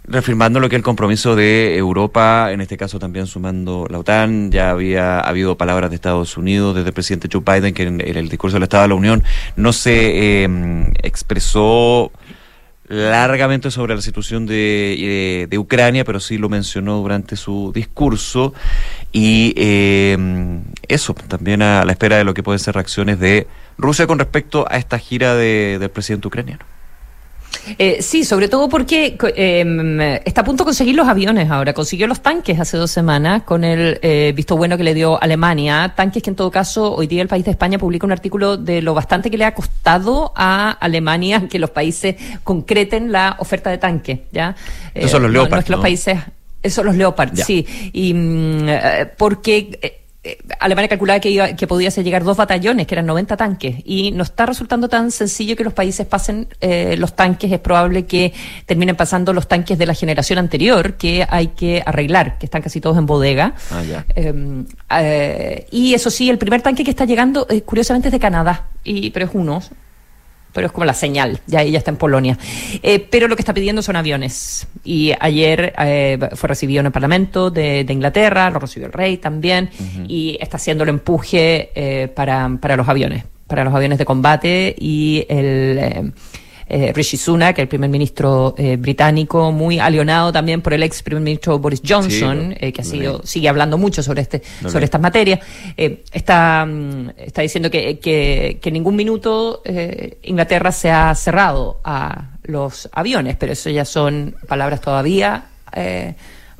[0.03, 4.51] Reafirmando lo que es el compromiso de Europa, en este caso también sumando la OTAN.
[4.51, 8.29] Ya había habido palabras de Estados Unidos desde el presidente Joe Biden, que en, el
[8.29, 9.23] discurso del Estado de la Unión
[9.55, 10.49] no se eh,
[11.03, 12.11] expresó
[12.91, 18.53] largamente sobre la situación de, de, Ucrania, pero sí lo mencionó durante su discurso.
[19.13, 20.17] Y eh,
[20.87, 24.65] eso, también a la espera de lo que pueden ser reacciones de Rusia con respecto
[24.69, 26.65] a esta gira del presidente ucraniano.
[27.77, 31.73] Eh, sí, sobre todo porque eh, está a punto de conseguir los aviones ahora.
[31.73, 35.93] Consiguió los tanques hace dos semanas con el eh, visto bueno que le dio Alemania.
[35.95, 38.81] Tanques que en todo caso hoy día el país de España publica un artículo de
[38.81, 43.77] lo bastante que le ha costado a Alemania que los países concreten la oferta de
[43.77, 44.19] tanques.
[44.31, 44.55] ¿ya?
[44.93, 45.67] Esos son los Leopard.
[45.67, 46.17] los países,
[46.61, 47.65] esos son los Leopard, sí.
[47.93, 48.67] Y mm,
[49.17, 50.00] porque eh,
[50.59, 54.21] Alemania calculaba que, iba, que podía llegar dos batallones, que eran 90 tanques, y no
[54.21, 57.51] está resultando tan sencillo que los países pasen eh, los tanques.
[57.51, 58.31] Es probable que
[58.67, 62.79] terminen pasando los tanques de la generación anterior, que hay que arreglar, que están casi
[62.79, 63.55] todos en bodega.
[63.71, 63.81] Ah,
[64.15, 64.65] em,
[64.99, 69.09] eh, y eso sí, el primer tanque que está llegando, curiosamente, es de Canadá, y,
[69.09, 69.59] pero es uno,
[70.53, 72.37] pero es como la señal, ya ella está en Polonia.
[72.83, 74.67] Eh, pero lo que está pidiendo son aviones.
[74.83, 79.69] Y ayer eh, fue recibido en el Parlamento de, Inglaterra, lo recibió el rey también,
[80.07, 84.75] y está haciendo el empuje eh, para, para los aviones, para los aviones de combate
[84.79, 86.13] y el
[86.73, 91.21] eh, Rishi Sunak, el primer ministro eh, británico, muy alionado también por el ex primer
[91.21, 95.41] ministro Boris Johnson, eh, que ha sido, sigue hablando mucho sobre este, sobre estas materias,
[95.75, 99.61] eh, está, mm, está diciendo que, que, que en ningún minuto
[100.23, 105.45] Inglaterra se ha cerrado a los aviones, pero eso ya son palabras todavía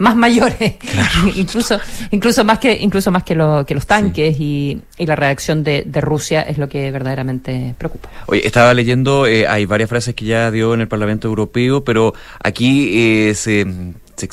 [0.02, 0.76] más mayores,
[1.36, 1.80] incluso,
[2.12, 5.84] incluso más que, incluso más que, lo, que los tanques y, y, la reacción de,
[5.86, 8.10] de, Rusia es lo que verdaderamente preocupa.
[8.26, 12.14] Oye, estaba leyendo, eh, hay varias frases que ya dio en el Parlamento Europeo, pero
[12.44, 12.90] aquí
[13.30, 13.66] eh, se,
[14.16, 14.26] se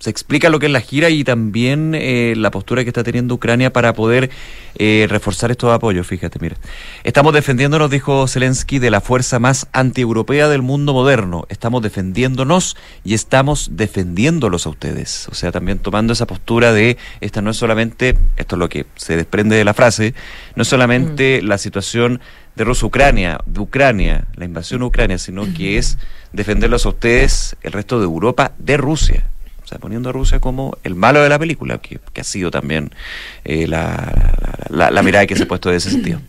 [0.00, 3.34] se explica lo que es la gira y también eh, la postura que está teniendo
[3.34, 4.30] Ucrania para poder
[4.78, 6.06] eh, reforzar estos apoyos.
[6.06, 6.56] Fíjate, mira.
[7.04, 11.44] Estamos defendiéndonos, dijo Zelensky, de la fuerza más antieuropea del mundo moderno.
[11.50, 15.28] Estamos defendiéndonos y estamos defendiéndolos a ustedes.
[15.28, 18.86] O sea, también tomando esa postura de esta no es solamente, esto es lo que
[18.96, 20.14] se desprende de la frase,
[20.56, 21.46] no es solamente mm.
[21.46, 22.22] la situación
[22.56, 25.98] de Rusia-Ucrania, de Ucrania, la invasión a Ucrania, sino que es
[26.32, 29.30] defenderlos a ustedes, el resto de Europa, de Rusia
[29.70, 32.90] sea, poniendo a Rusia como el malo de la película, que, ha sido también
[33.44, 34.12] eh, la,
[34.68, 36.20] la, mirada que se ha puesto de ese sentido.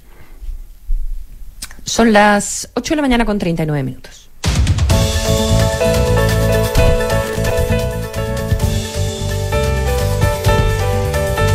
[1.83, 4.29] Son las 8 de la mañana con 39 minutos.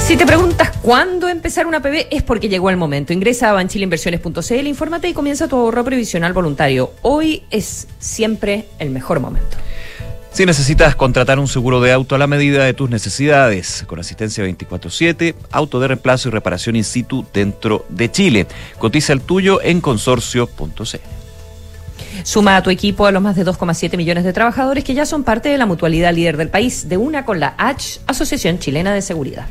[0.01, 3.13] Si te preguntas cuándo empezar una PB, es porque llegó el momento.
[3.13, 6.93] Ingresa a banchileinversiones.cl, infórmate y comienza tu ahorro previsional voluntario.
[7.03, 9.57] Hoy es siempre el mejor momento.
[10.37, 14.45] Si necesitas contratar un seguro de auto a la medida de tus necesidades, con asistencia
[14.45, 18.47] 24-7, auto de reemplazo y reparación in situ dentro de Chile.
[18.79, 21.01] Cotiza el tuyo en consorcio.c.
[22.23, 25.25] Suma a tu equipo a los más de 2,7 millones de trabajadores que ya son
[25.25, 29.01] parte de la mutualidad líder del país, de una con la H, Asociación Chilena de
[29.01, 29.47] Seguridad.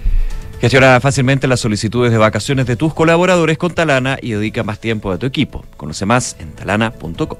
[0.62, 5.12] Gestiona fácilmente las solicitudes de vacaciones de tus colaboradores con Talana y dedica más tiempo
[5.12, 5.66] a tu equipo.
[5.78, 7.40] Conoce más en talana.com.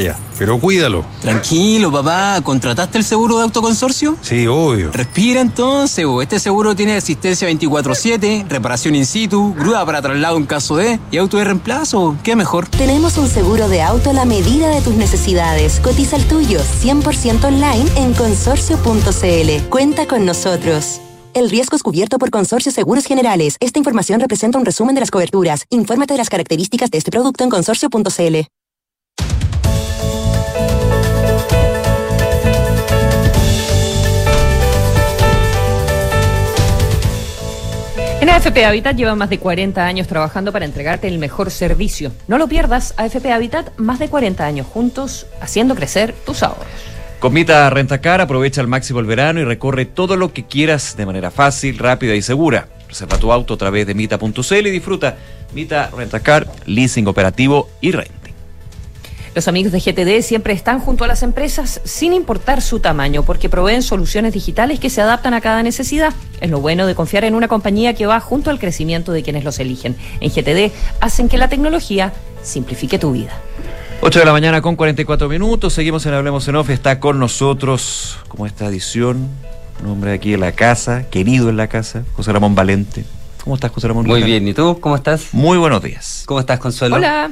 [0.37, 1.05] pero cuídalo.
[1.21, 2.39] Tranquilo, papá.
[2.43, 4.17] ¿Contrataste el seguro de autoconsorcio?
[4.21, 4.91] Sí, obvio.
[4.91, 10.77] Respira entonces, este seguro tiene asistencia 24-7, reparación in situ, grúa para traslado en caso
[10.77, 12.15] de y auto de reemplazo.
[12.23, 12.67] ¿Qué mejor?
[12.69, 15.79] Tenemos un seguro de auto a la medida de tus necesidades.
[15.79, 19.69] Cotiza el tuyo 100% online en consorcio.cl.
[19.69, 21.01] Cuenta con nosotros.
[21.33, 23.55] El riesgo es cubierto por Consorcio Seguros Generales.
[23.61, 25.65] Esta información representa un resumen de las coberturas.
[25.69, 28.60] Infórmate de las características de este producto en consorcio.cl.
[38.21, 42.11] En AFP Habitat lleva más de 40 años trabajando para entregarte el mejor servicio.
[42.27, 46.67] No lo pierdas, AFP Habitat, más de 40 años juntos, haciendo crecer tus ahorros.
[47.17, 51.07] Con Mita Rentacar aprovecha al máximo el verano y recorre todo lo que quieras de
[51.07, 52.67] manera fácil, rápida y segura.
[52.87, 55.17] Reserva tu auto a través de mita.cl y disfruta
[55.55, 58.20] Mita Rentacar, leasing operativo y renta.
[59.33, 63.47] Los amigos de GTD siempre están junto a las empresas sin importar su tamaño, porque
[63.47, 66.13] proveen soluciones digitales que se adaptan a cada necesidad.
[66.41, 69.45] Es lo bueno de confiar en una compañía que va junto al crecimiento de quienes
[69.45, 69.95] los eligen.
[70.19, 72.11] En GTD hacen que la tecnología
[72.43, 73.31] simplifique tu vida.
[74.01, 75.71] 8 de la mañana con 44 minutos.
[75.71, 76.69] Seguimos en Hablemos en Off.
[76.69, 79.29] Está con nosotros, como esta edición,
[79.81, 83.05] un hombre aquí en la casa, querido en la casa, José Ramón Valente.
[83.45, 84.07] ¿Cómo estás, José Ramón?
[84.07, 84.45] Muy bien.
[84.45, 84.77] ¿Y tú?
[84.81, 85.29] ¿Cómo estás?
[85.31, 86.23] Muy buenos días.
[86.25, 86.97] ¿Cómo estás, Consuelo?
[86.97, 87.31] Hola.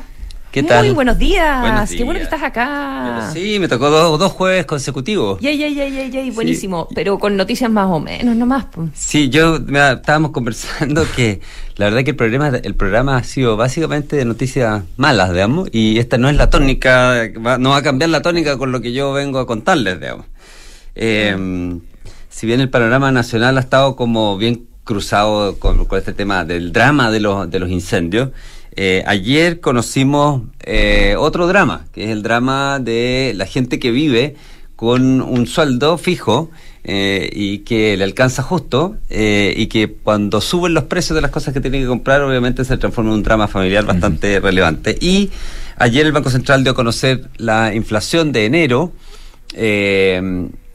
[0.51, 0.85] ¿Qué tal?
[0.85, 1.91] Muy buenos días.
[1.91, 3.29] Qué bueno que estás acá.
[3.33, 5.39] Sí, me tocó dos, jueves consecutivos.
[5.41, 6.87] Yay, yay, yay, buenísimo.
[6.95, 8.65] Pero con noticias más o menos, nomás.
[8.95, 11.41] Sí, yo mira, estábamos conversando que
[11.75, 15.99] la verdad que el programa, el programa ha sido básicamente de noticias malas, digamos, y
[15.99, 17.29] esta no es la tónica,
[17.59, 20.25] no va a cambiar la tónica con lo que yo vengo a contarles, digamos.
[20.95, 21.79] Eh,
[22.29, 26.73] si bien el panorama nacional ha estado como bien cruzado con, con este tema del
[26.73, 28.29] drama de los, de los incendios,
[28.75, 34.35] eh, ayer conocimos eh, otro drama, que es el drama de la gente que vive
[34.75, 36.49] con un sueldo fijo
[36.83, 41.53] eh, y que le alcanza justo y que cuando suben los precios de las cosas
[41.53, 44.97] que tiene que comprar obviamente se transforma en un drama familiar bastante relevante.
[45.01, 45.29] Y
[45.75, 48.93] ayer el Banco Central dio a conocer la inflación de enero.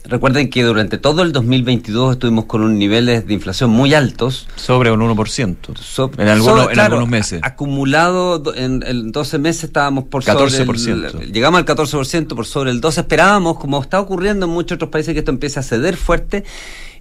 [0.07, 4.47] Recuerden que durante todo el 2022 estuvimos con un niveles de inflación muy altos.
[4.55, 6.13] Sobre un 1%.
[6.19, 7.39] en, algunos, en algunos meses.
[7.43, 10.49] Acumulado en, en, 12 meses estábamos por 14%.
[10.49, 12.99] sobre el, Llegamos al 14%, por sobre el 12%.
[12.99, 16.43] Esperábamos, como está ocurriendo en muchos otros países, que esto empiece a ceder fuerte.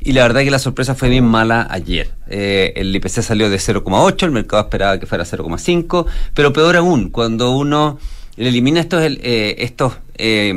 [0.00, 2.10] Y la verdad es que la sorpresa fue bien mala ayer.
[2.28, 6.06] Eh, el IPC salió de 0,8, el mercado esperaba que fuera 0,5.
[6.32, 7.98] Pero peor aún, cuando uno
[8.36, 10.52] elimina estos, eh, estos eh,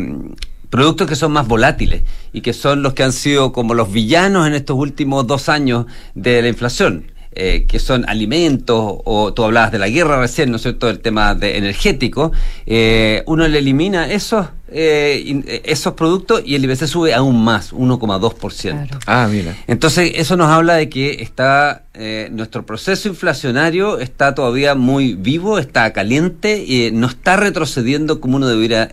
[0.78, 2.04] productos que son más volátiles
[2.34, 5.88] y que son los que han sido como los villanos en estos últimos dos años
[6.14, 7.12] de la inflación.
[7.40, 11.02] Eh, que son alimentos, o tú hablabas de la guerra recién, ¿no es cierto?, el
[11.02, 12.32] tema de energético,
[12.66, 18.98] eh, uno le elimina esos eh, esos productos y el IPC sube aún más, 1,2%.
[19.06, 19.56] Ah, mira.
[19.68, 21.84] Entonces, eso nos habla de que está
[22.32, 28.48] nuestro proceso inflacionario está todavía muy vivo, está caliente y no está retrocediendo como uno
[28.48, 28.90] debiera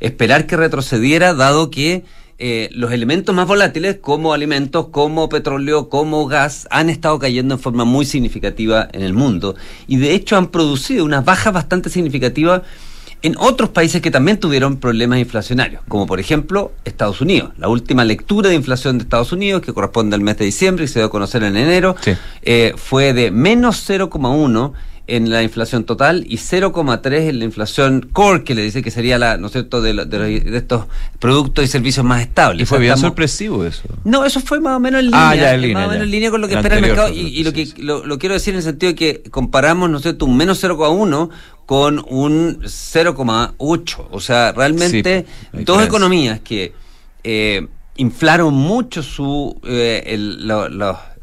[0.00, 2.04] esperar que retrocediera, dado que
[2.38, 7.60] eh, los elementos más volátiles, como alimentos, como petróleo, como gas, han estado cayendo en
[7.60, 9.56] forma muy significativa en el mundo.
[9.86, 12.62] Y de hecho han producido una baja bastante significativa
[13.22, 17.52] en otros países que también tuvieron problemas inflacionarios, como por ejemplo Estados Unidos.
[17.56, 20.88] La última lectura de inflación de Estados Unidos, que corresponde al mes de diciembre y
[20.88, 21.96] se dio a conocer en enero,
[22.42, 24.74] eh, fue de menos 0,1
[25.08, 29.18] en la inflación total y 0,3 en la inflación core, que le dice que sería
[29.18, 30.86] la, ¿no es cierto?, de, de, estos
[31.20, 32.62] productos y servicios más estables.
[32.62, 33.82] Y fue bien sorpresivo eso.
[34.04, 35.50] No, eso fue más o menos en ah, línea.
[35.50, 37.12] Ah, línea más o menos en línea con lo que espera el mercado.
[37.12, 40.26] Y, lo que lo, quiero decir en el sentido de que comparamos, ¿no es cierto?,
[40.26, 41.28] un menos 0,1
[41.66, 44.06] con un 0,8.
[44.10, 46.72] O sea, realmente dos economías que
[47.22, 50.50] eh, inflaron mucho su eh, el,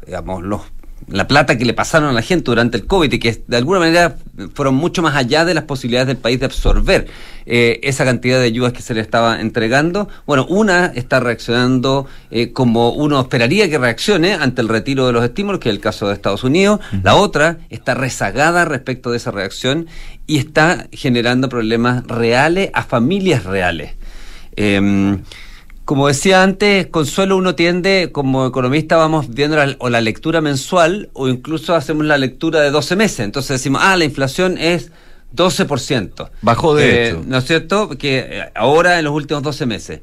[0.06, 0.62] digamos, los
[1.08, 3.78] la plata que le pasaron a la gente durante el COVID y que de alguna
[3.78, 4.16] manera
[4.54, 7.06] fueron mucho más allá de las posibilidades del país de absorber
[7.46, 10.08] eh, esa cantidad de ayudas que se le estaba entregando.
[10.26, 15.24] Bueno, una está reaccionando eh, como uno esperaría que reaccione ante el retiro de los
[15.24, 16.80] estímulos, que es el caso de Estados Unidos.
[17.02, 19.86] La otra está rezagada respecto de esa reacción
[20.26, 23.92] y está generando problemas reales a familias reales.
[24.56, 25.22] Em,
[25.84, 31.10] como decía antes, Consuelo, uno tiende, como economista, vamos viendo la, o la lectura mensual
[31.12, 33.20] o incluso hacemos la lectura de 12 meses.
[33.20, 34.90] Entonces decimos, ah, la inflación es
[35.34, 36.30] 12%.
[36.40, 37.22] Bajó de eh, hecho.
[37.26, 37.90] ¿No es cierto?
[37.90, 40.00] Que eh, ahora en los últimos 12 meses.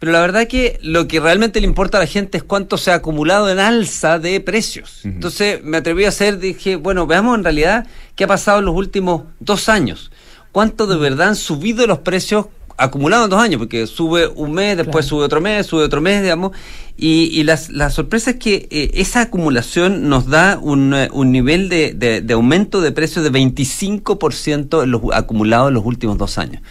[0.00, 2.90] Pero la verdad que lo que realmente le importa a la gente es cuánto se
[2.90, 5.02] ha acumulado en alza de precios.
[5.04, 8.74] Entonces me atreví a hacer, dije, bueno, veamos en realidad qué ha pasado en los
[8.74, 10.10] últimos dos años.
[10.52, 12.46] ¿Cuánto de verdad han subido los precios
[12.80, 16.22] acumulado en dos años, porque sube un mes, después sube otro mes, sube otro mes,
[16.22, 16.52] digamos,
[16.96, 21.32] y, y las, la sorpresa es que eh, esa acumulación nos da un, eh, un
[21.32, 26.36] nivel de, de, aumento de precios de 25% en los, acumulado en los últimos dos
[26.36, 26.62] años.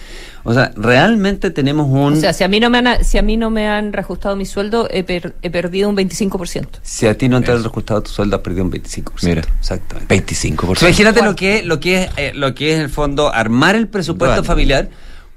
[0.43, 2.13] O sea, realmente tenemos un...
[2.13, 4.35] O sea, si a mí no me han, si a mí no me han reajustado
[4.35, 5.03] mi sueldo, he,
[5.41, 6.67] he perdido un 25%.
[6.83, 9.11] Si a ti no te han reajustado tu sueldo, has perdido un 25%.
[9.23, 10.15] Mira, exactamente.
[10.15, 10.81] 25%.
[10.83, 13.87] imagínate lo que, lo, que es, eh, lo que es, en el fondo, armar el
[13.87, 14.89] presupuesto familiar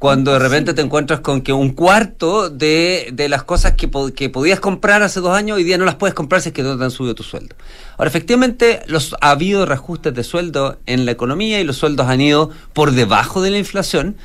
[0.03, 4.31] cuando de repente te encuentras con que un cuarto de, de las cosas que, que
[4.31, 6.77] podías comprar hace dos años hoy día no las puedes comprar si es que no
[6.77, 7.55] te han subido tu sueldo.
[7.97, 12.21] Ahora, efectivamente, los, ha habido reajustes de sueldo en la economía y los sueldos han
[12.21, 14.17] ido por debajo de la inflación.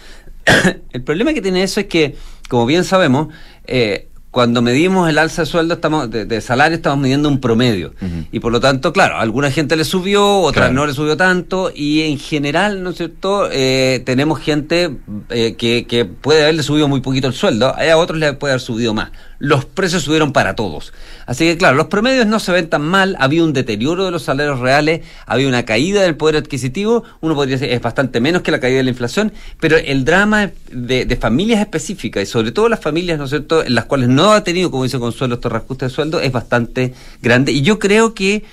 [0.93, 2.15] el problema que tiene eso es que,
[2.49, 3.27] como bien sabemos,
[3.67, 4.07] eh,
[4.37, 7.95] cuando medimos el alza de sueldo, estamos de, salario, estamos midiendo un promedio.
[8.31, 11.71] Y por lo tanto, claro, a alguna gente le subió, otra no le subió tanto,
[11.73, 14.95] y en general, ¿no es cierto?, eh, tenemos gente
[15.29, 18.61] eh, que, que puede haberle subido muy poquito el sueldo, a otros le puede haber
[18.61, 19.09] subido más
[19.39, 20.93] los precios subieron para todos.
[21.25, 24.23] Así que claro, los promedios no se ven tan mal, había un deterioro de los
[24.23, 28.51] salarios reales, había una caída del poder adquisitivo, uno podría decir es bastante menos que
[28.51, 32.79] la caída de la inflación, pero el drama de, familias específicas y sobre todo las
[32.79, 35.89] familias, ¿no es cierto?, en las cuales no ha tenido, como dice Consuelo, estos reajustes
[35.89, 37.51] de sueldo, es bastante grande.
[37.51, 38.43] Y yo creo que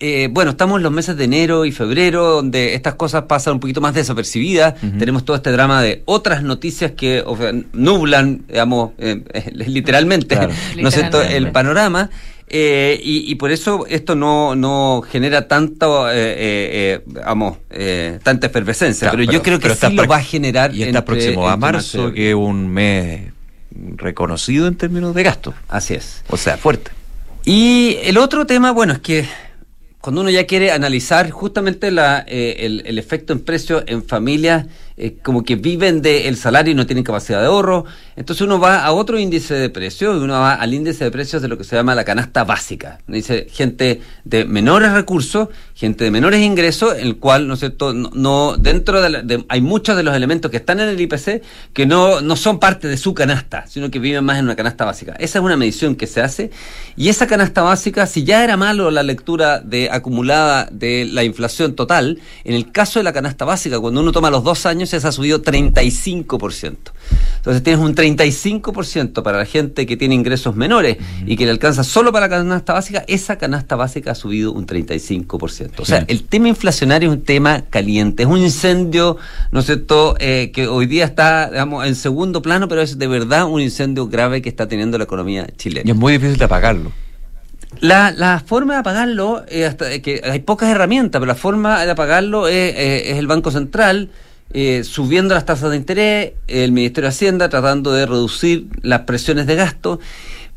[0.00, 3.60] eh, bueno, estamos en los meses de enero y febrero, donde estas cosas pasan un
[3.60, 4.74] poquito más desapercibidas.
[4.96, 7.24] Tenemos todo este drama de otras noticias que
[7.72, 10.38] nublan, digamos, eh, eh, literalmente,
[10.76, 10.90] ¿no
[11.22, 12.10] el panorama.
[12.48, 16.06] y, por eso esto no, no genera tanto,
[17.24, 17.58] vamos,
[18.22, 19.10] tanta efervescencia.
[19.10, 20.72] pero, yo creo que sí lo va a generar.
[20.72, 23.32] Y está próximo a marzo, que es un mes
[23.96, 25.54] reconocido en términos de gasto.
[25.68, 26.22] Así es.
[26.28, 26.92] O sea, fuerte.
[27.44, 29.26] Y el otro tema, bueno, es que
[30.00, 34.66] cuando uno ya quiere analizar justamente la, eh, el, el, efecto en precio en familias
[35.00, 37.84] eh, como que viven del salario y no tienen capacidad de ahorro.
[38.16, 41.40] Entonces uno va a otro índice de precios y uno va al índice de precios
[41.40, 42.98] de lo que se llama la canasta básica.
[43.06, 48.56] Dice gente de menores recursos, gente de menores ingresos, el cual, ¿no es cierto?, no,
[48.56, 51.42] dentro de, hay muchos de los elementos que están en el IPC
[51.72, 54.84] que no, no son parte de su canasta, sino que viven más en una canasta
[54.84, 55.14] básica.
[55.20, 56.50] Esa es una medición que se hace
[56.96, 61.76] y esa canasta básica, si ya era malo la lectura de acumulada de la inflación
[61.76, 64.96] total, en el caso de la canasta básica, cuando uno toma los dos años, se
[65.06, 66.76] ha subido 35%.
[67.36, 71.84] Entonces tienes un 35% para la gente que tiene ingresos menores y que le alcanza
[71.84, 75.70] solo para la canasta básica, esa canasta básica ha subido un 35%.
[75.78, 79.16] O sea, el tema inflacionario es un tema caliente, es un incendio,
[79.50, 83.06] ¿no es cierto?, eh, que hoy día está, digamos, en segundo plano, pero es de
[83.06, 85.88] verdad un incendio grave que está teniendo la economía chilena.
[85.88, 86.92] Y es muy difícil de apagarlo.
[87.80, 92.48] La, la forma de apagarlo, hasta, que hay pocas herramientas, pero la forma de apagarlo
[92.48, 94.10] es, es el Banco Central,
[94.52, 99.46] eh, subiendo las tasas de interés, el Ministerio de Hacienda tratando de reducir las presiones
[99.46, 100.00] de gasto,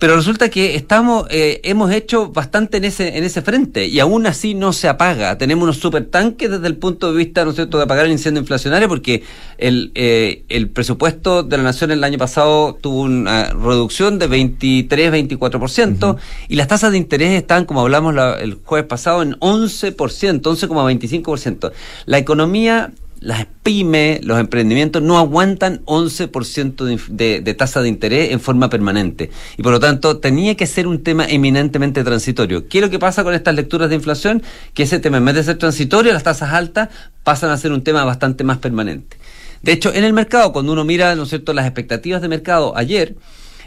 [0.02, 4.26] pero resulta que estamos, eh, hemos hecho bastante en ese, en ese frente y aún
[4.26, 5.38] así no se apaga.
[5.38, 8.42] Tenemos unos supertanques desde el punto de vista, ¿no es cierto?, de apagar el incendio
[8.42, 9.22] inflacionario porque
[9.60, 15.14] el, eh, el presupuesto de la Nación el año pasado tuvo una reducción de 23,
[15.14, 16.18] 24%
[16.48, 21.72] y las tasas de interés están, como hablamos el jueves pasado, en 11%, 11,25%.
[22.08, 28.32] La economía las pymes, los emprendimientos no aguantan 11% de, de, de, tasa de interés
[28.32, 29.30] en forma permanente.
[29.58, 32.68] Y por lo tanto, tenía que ser un tema eminentemente transitorio.
[32.68, 34.42] ¿Qué es lo que pasa con estas lecturas de inflación?
[34.74, 36.90] Que ese tema, en vez de ser transitorio, las tasas altas
[37.24, 39.18] pasan a ser un tema bastante más permanente.
[39.62, 42.76] De hecho, en el mercado, cuando uno mira, ¿no es cierto?, las expectativas de mercado
[42.76, 43.16] ayer,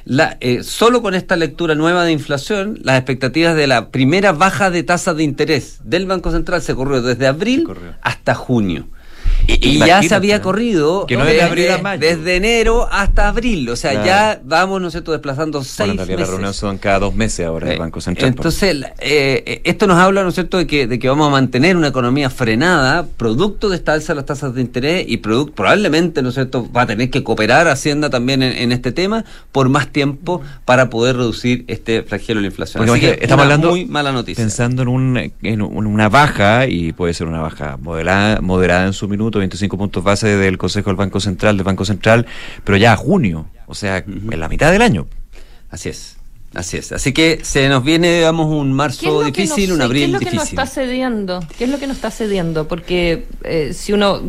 [0.05, 4.71] la, eh, solo con esta lectura nueva de inflación, las expectativas de la primera baja
[4.71, 7.69] de tasa de interés del Banco Central se corrió desde abril
[8.03, 8.89] hasta junio.
[9.47, 13.69] Y, ya se había corrido que no desde, a enero hasta abril.
[13.71, 14.07] O sea, Claro.
[14.07, 16.31] ya vamos, ¿no cierto?, desplazando seis Bueno, en realidad las meses.
[16.33, 18.29] reuniones son cada dos meses ahora del Eh, Banco Central.
[18.29, 21.77] Entonces, eh, esto nos habla, ¿no es cierto?, de que, de que vamos a mantener
[21.77, 26.23] una economía frenada, producto de esta alza de las tasas de interés y produ- probablemente,
[26.23, 29.69] ¿no es cierto?, va a tener que cooperar Hacienda también en, en este tema por
[29.69, 32.85] más tiempo para poder reducir este flagelo de la inflación.
[32.87, 34.43] Porque Así que estamos una hablando muy mala noticia.
[34.43, 38.93] pensando en, un, en un- una baja, y puede ser una baja moderada, moderada en
[38.93, 42.27] su minuto, 25 puntos base del Consejo del Banco Central, del Banco Central,
[42.65, 45.07] pero ya a junio, o sea, en la mitad del año.
[45.71, 46.17] Así es.
[46.55, 46.93] Así es.
[46.93, 50.11] Así que se nos viene, digamos, un ¿Qué marzo difícil, nos- un ¿Qué abril es
[50.11, 50.59] lo que nos difícil.
[50.61, 51.41] está cediendo?
[51.59, 52.69] ¿Qué es lo que nos está cediendo?
[52.69, 54.23] Porque eh, si uno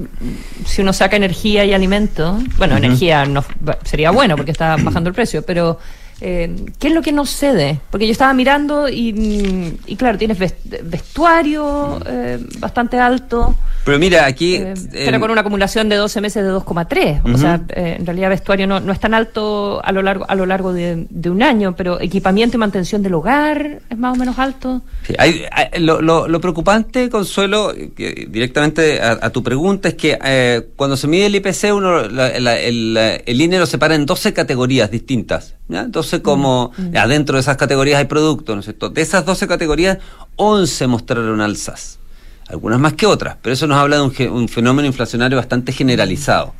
[0.66, 2.84] si uno saca energía y alimentos, bueno, Ujú.
[2.84, 3.44] energía no,
[3.84, 5.78] sería bueno porque está bajando el precio, pero
[6.20, 7.80] eh, ¿qué es lo que nos cede?
[7.92, 13.56] Porque yo estaba mirando y, y claro, tienes vest- vestuario eh, bastante alto.
[13.86, 14.56] Pero mira, aquí...
[14.56, 17.22] Eh, eh, pero con una acumulación de 12 meses de 2,3.
[17.24, 17.38] O Ujú.
[17.38, 20.48] sea, eh, en realidad vestuario no, no es tan alto a lo largo, a lo
[20.48, 24.40] largo de, de un año, pero equipamiento y mantención del hogar es más o menos
[24.40, 24.82] alto.
[25.06, 30.18] Sí, hay- hay- lo, lo- lo preocupante, Consuelo, directamente a, a tu pregunta, es que
[30.24, 34.06] eh, cuando se mide el IPC, uno, la- la- el, el INE lo separa en
[34.06, 35.54] 12 categorías distintas.
[35.68, 35.82] ¿ya?
[35.82, 38.90] Entonces, como adentro de esas categorías hay productos, ¿no es cierto?
[38.90, 40.00] De esas 12 categorías,
[40.38, 42.00] 11 mostraron alzas.
[42.48, 46.54] Algunas más que otras, pero eso nos habla de un, un fenómeno inflacionario bastante generalizado.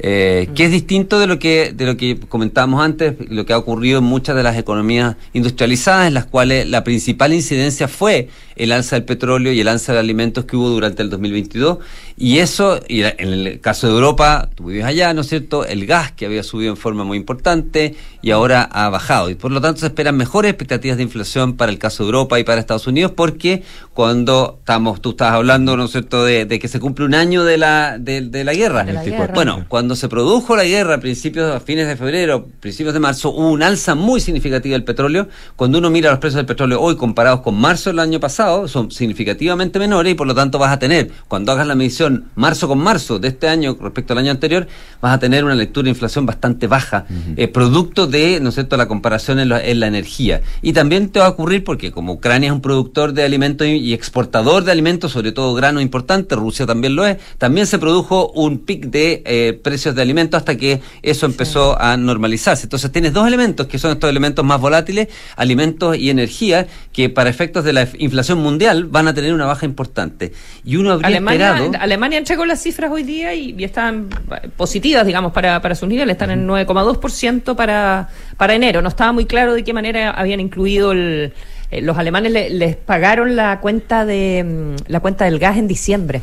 [0.00, 3.58] Eh, que es distinto de lo que de lo que comentábamos antes, lo que ha
[3.58, 8.70] ocurrido en muchas de las economías industrializadas, en las cuales la principal incidencia fue el
[8.70, 11.78] alza del petróleo y el alza de alimentos que hubo durante el 2022.
[12.16, 15.64] Y eso, y en el caso de Europa, tú vives allá, ¿no es cierto?
[15.64, 19.30] El gas que había subido en forma muy importante y ahora ha bajado.
[19.30, 22.38] Y por lo tanto se esperan mejores expectativas de inflación para el caso de Europa
[22.38, 23.62] y para Estados Unidos, porque
[23.94, 27.44] cuando estamos, tú estabas hablando, ¿no es cierto?, de, de que se cumple un año
[27.44, 28.84] de la, de, de la guerra.
[28.84, 29.32] De la guerra.
[29.34, 33.30] Bueno, cuando se produjo la guerra a principios, a fines de febrero, principios de marzo,
[33.30, 35.28] hubo un alza muy significativa del petróleo.
[35.56, 38.90] Cuando uno mira los precios del petróleo hoy comparados con marzo del año pasado, son
[38.90, 42.78] significativamente menores y por lo tanto vas a tener, cuando hagas la medición marzo con
[42.78, 44.66] marzo de este año respecto al año anterior,
[45.00, 47.06] vas a tener una lectura de inflación bastante baja,
[47.36, 50.42] eh, producto de, ¿no es cierto?, la comparación en la, en la energía.
[50.62, 53.72] Y también te va a ocurrir porque como Ucrania es un productor de alimentos y,
[53.72, 58.30] y exportador de alimentos, sobre todo grano importante, Rusia también lo es, también se produjo
[58.32, 62.64] un pic de eh, precios de alimentos hasta que eso empezó a normalizarse.
[62.64, 67.30] Entonces tienes dos elementos que son estos elementos más volátiles, alimentos y energía, que para
[67.30, 70.32] efectos de la inflación mundial van a tener una baja importante.
[70.64, 71.82] Y uno habría Alemania, esperado...
[71.82, 75.88] Alemania entregó las cifras hoy día y, y están eh, positivas, digamos, para, para sus
[75.88, 76.12] niveles.
[76.12, 77.97] Están en 9,2% para,
[78.36, 78.82] para enero.
[78.82, 81.32] No estaba muy claro de qué manera habían incluido el.
[81.70, 85.68] eh, los alemanes le- les pagaron la cuenta de mm, la cuenta del gas en
[85.68, 86.22] diciembre.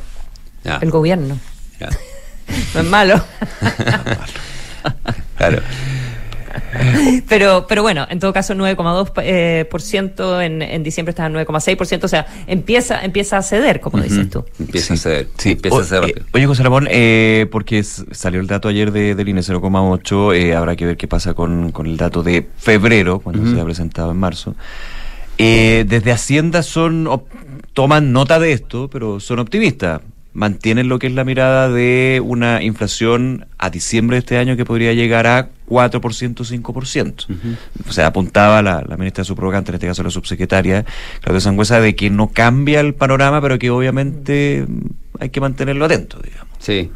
[0.64, 0.78] Ya.
[0.82, 1.38] El gobierno.
[1.80, 1.90] Ya.
[2.76, 3.24] No es malo.
[5.38, 5.60] Claro.
[7.30, 11.46] pero pero bueno, en todo caso 9,2% eh, por ciento en, en diciembre estaba en
[11.46, 14.44] 9,6%, o sea, empieza empieza a ceder, como dices tú.
[14.60, 15.28] Empieza a ceder.
[15.38, 18.92] Sí, empieza o- a ceder eh, oye, José Ramón, eh, porque salió el dato ayer
[18.92, 22.48] de, del INE 0,8, eh, habrá que ver qué pasa con, con el dato de
[22.58, 24.56] febrero, cuando se ha presentado en marzo.
[25.38, 27.28] Eh, desde Hacienda son op-
[27.74, 30.02] toman nota de esto, pero son optimistas.
[30.36, 34.66] Mantienen lo que es la mirada de una inflación a diciembre de este año que
[34.66, 37.26] podría llegar a 4%, 5%.
[37.88, 40.86] O sea, apuntaba la, la ministra subrogante, en este caso la subsecretaria,
[41.22, 44.68] Claudia Sangüesa, de que no cambia el panorama, pero que obviamente
[45.20, 46.50] hay que mantenerlo atento, digamos.
[46.60, 46.92] Sí.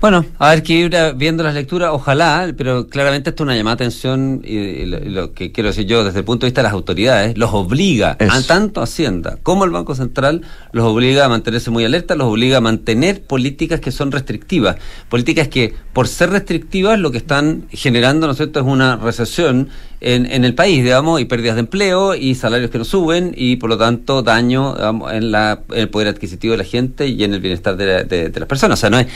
[0.00, 3.76] Bueno, a ver que ir viendo las lecturas, ojalá, pero claramente esto es una llamada
[3.76, 6.48] de atención y, y lo, y lo que quiero decir yo desde el punto de
[6.48, 10.40] vista de las autoridades, los obliga, a tanto Hacienda como el Banco Central,
[10.72, 14.76] los obliga a mantenerse muy alerta, los obliga a mantener políticas que son restrictivas,
[15.10, 19.68] políticas que por ser restrictivas lo que están generando, ¿no es cierto?, es una recesión
[20.00, 23.56] en, en el país, digamos, y pérdidas de empleo y salarios que no suben y
[23.56, 27.22] por lo tanto daño digamos, en, la, en el poder adquisitivo de la gente y
[27.22, 28.78] en el bienestar de, la- de- de las personas.
[28.78, 29.08] O sea, no es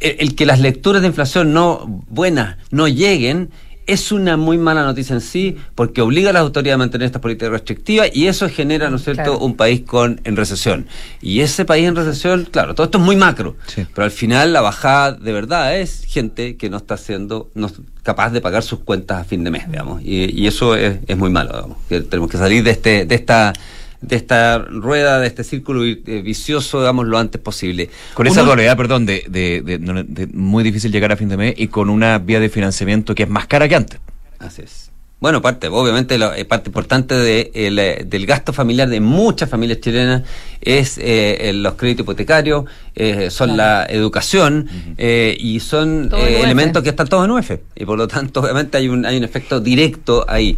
[0.00, 3.50] el, el que las lecturas de inflación no buenas no lleguen
[3.86, 7.22] es una muy mala noticia en sí, porque obliga a las autoridades a mantener estas
[7.22, 9.38] políticas restrictivas y eso genera, ¿no es cierto?, Claro.
[9.38, 10.86] un país con en recesión.
[11.22, 13.56] Y ese país en recesión, claro, todo esto es muy macro,
[13.94, 17.70] pero al final la bajada de verdad es gente que no está siendo no
[18.02, 20.02] capaz de pagar sus cuentas a fin de mes, digamos.
[20.04, 21.78] Y, y eso es, es muy malo, digamos.
[21.88, 23.54] Que tenemos que salir de este de esta
[24.00, 27.90] de esta rueda, de este círculo eh, vicioso, digamos, lo antes posible.
[28.14, 31.66] Con esa dualidad, perdón, de, de, de- muy difícil llegar a fin de mes y
[31.68, 34.00] con una vía de financiamiento que es más cara que antes.
[34.38, 34.84] Así es.
[35.20, 39.50] Bueno, parte, obviamente, lo- eh, parte importante de, el, eh, del gasto familiar de muchas
[39.50, 40.22] familias chilenas
[40.60, 46.90] es eh, los créditos hipotecarios, eh, son la educación eh, y son eh, elementos que
[46.90, 47.50] están todos en UF.
[47.74, 50.56] Y por lo tanto, obviamente, hay un, hay un efecto directo ahí.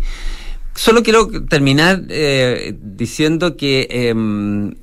[0.74, 4.74] Solo quiero terminar eh, diciendo que em,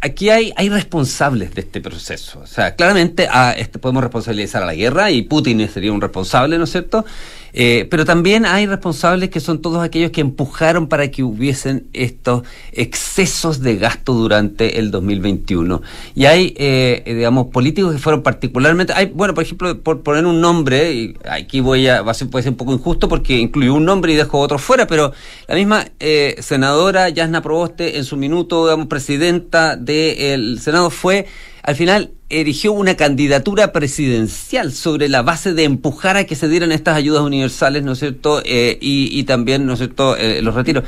[0.00, 2.40] aquí hay, hay responsables de este proceso.
[2.40, 6.58] O sea, claramente a, este, podemos responsabilizar a la guerra y Putin sería un responsable,
[6.58, 7.04] ¿no es cierto?
[7.52, 12.42] Eh, pero también hay responsables que son todos aquellos que empujaron para que hubiesen estos
[12.72, 15.82] excesos de gasto durante el 2021.
[16.14, 18.92] Y hay, eh, digamos, políticos que fueron particularmente...
[18.92, 22.02] Hay, bueno, por ejemplo, por poner un nombre, y aquí voy a...
[22.02, 24.58] Va a ser, puede ser un poco injusto porque incluyo un nombre y dejo otro
[24.58, 25.12] fuera, pero
[25.48, 31.26] la misma eh, senadora Yasna Proboste, en su minuto, digamos, presidenta del Senado, fue
[31.66, 36.72] al final erigió una candidatura presidencial sobre la base de empujar a que se dieran
[36.72, 38.40] estas ayudas universales, ¿no es cierto?
[38.44, 40.84] Eh, y, y también, ¿no es cierto?, Eh, los retiros.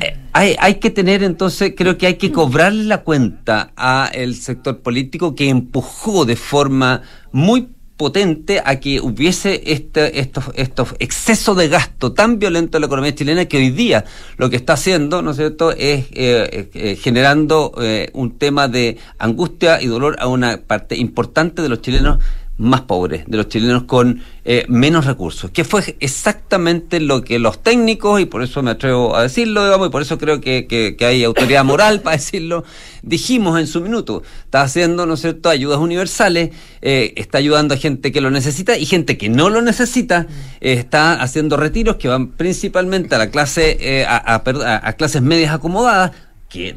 [0.00, 4.34] Eh, hay, hay que tener entonces, creo que hay que cobrarle la cuenta a el
[4.34, 11.56] sector político que empujó de forma muy potente a que hubiese este, estos, estos excesos
[11.56, 14.04] de gasto tan violento en la economía chilena que hoy día
[14.36, 18.98] lo que está haciendo, ¿no es cierto?, es eh, eh, generando eh, un tema de
[19.18, 22.18] angustia y dolor a una parte importante de los chilenos
[22.56, 27.62] más pobres, de los chilenos con eh, menos recursos, que fue exactamente lo que los
[27.62, 30.96] técnicos, y por eso me atrevo a decirlo, digamos, y por eso creo que, que-
[31.04, 32.62] hay autoridad moral para decirlo,
[33.02, 36.50] dijimos en su minuto, está haciendo, ¿no es cierto?, ayudas universales,
[36.80, 40.26] eh, está ayudando a gente que lo necesita y gente que no lo necesita,
[40.60, 45.22] eh, está haciendo retiros que van principalmente a la clase, eh, a, a- a clases
[45.22, 46.12] medias acomodadas,
[46.54, 46.72] que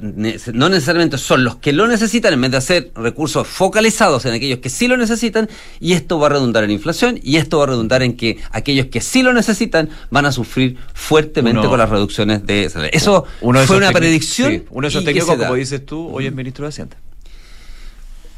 [0.54, 4.58] no necesariamente son los que lo necesitan, en vez de hacer recursos focalizados en aquellos
[4.58, 5.48] que sí lo necesitan,
[5.80, 8.88] y esto va a redundar en inflación, y esto va a redundar en que aquellos
[8.88, 12.92] que sí lo necesitan van a sufrir fuertemente Uno- con las reducciones de salario.
[12.98, 14.52] Eso Uno de fue una predicción.
[14.52, 16.98] sí, uno de esos técnicos, como dices tú, hoy es ministro de Hacienda.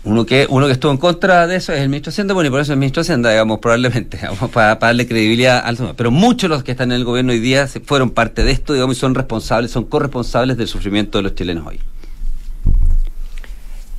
[0.09, 2.47] Uno que, uno que estuvo en contra de eso es el ministro de Hacienda, bueno,
[2.47, 5.93] y por eso el ministro Hacienda, digamos, probablemente, digamos, para, para darle credibilidad al tema.
[5.95, 8.73] Pero muchos de los que están en el gobierno hoy día fueron parte de esto,
[8.73, 11.79] digamos, y son responsables, son corresponsables del sufrimiento de los chilenos hoy.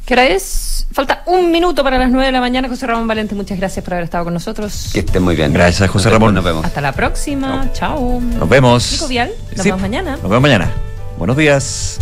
[0.05, 0.89] ¿Qué hora es?
[0.93, 2.69] Falta un minuto para las nueve de la mañana.
[2.69, 4.91] José Ramón Valente, muchas gracias por haber estado con nosotros.
[4.93, 5.53] Que estén muy bien.
[5.53, 6.35] Gracias, José Nos Ramón.
[6.35, 6.65] Nos vemos.
[6.65, 7.71] Hasta la próxima.
[7.73, 8.21] Chao.
[8.21, 8.91] Nos vemos.
[8.91, 10.11] Nico Vial, nos Sí, vemos mañana.
[10.13, 10.73] Nos vemos mañana.
[11.17, 12.01] Buenos días.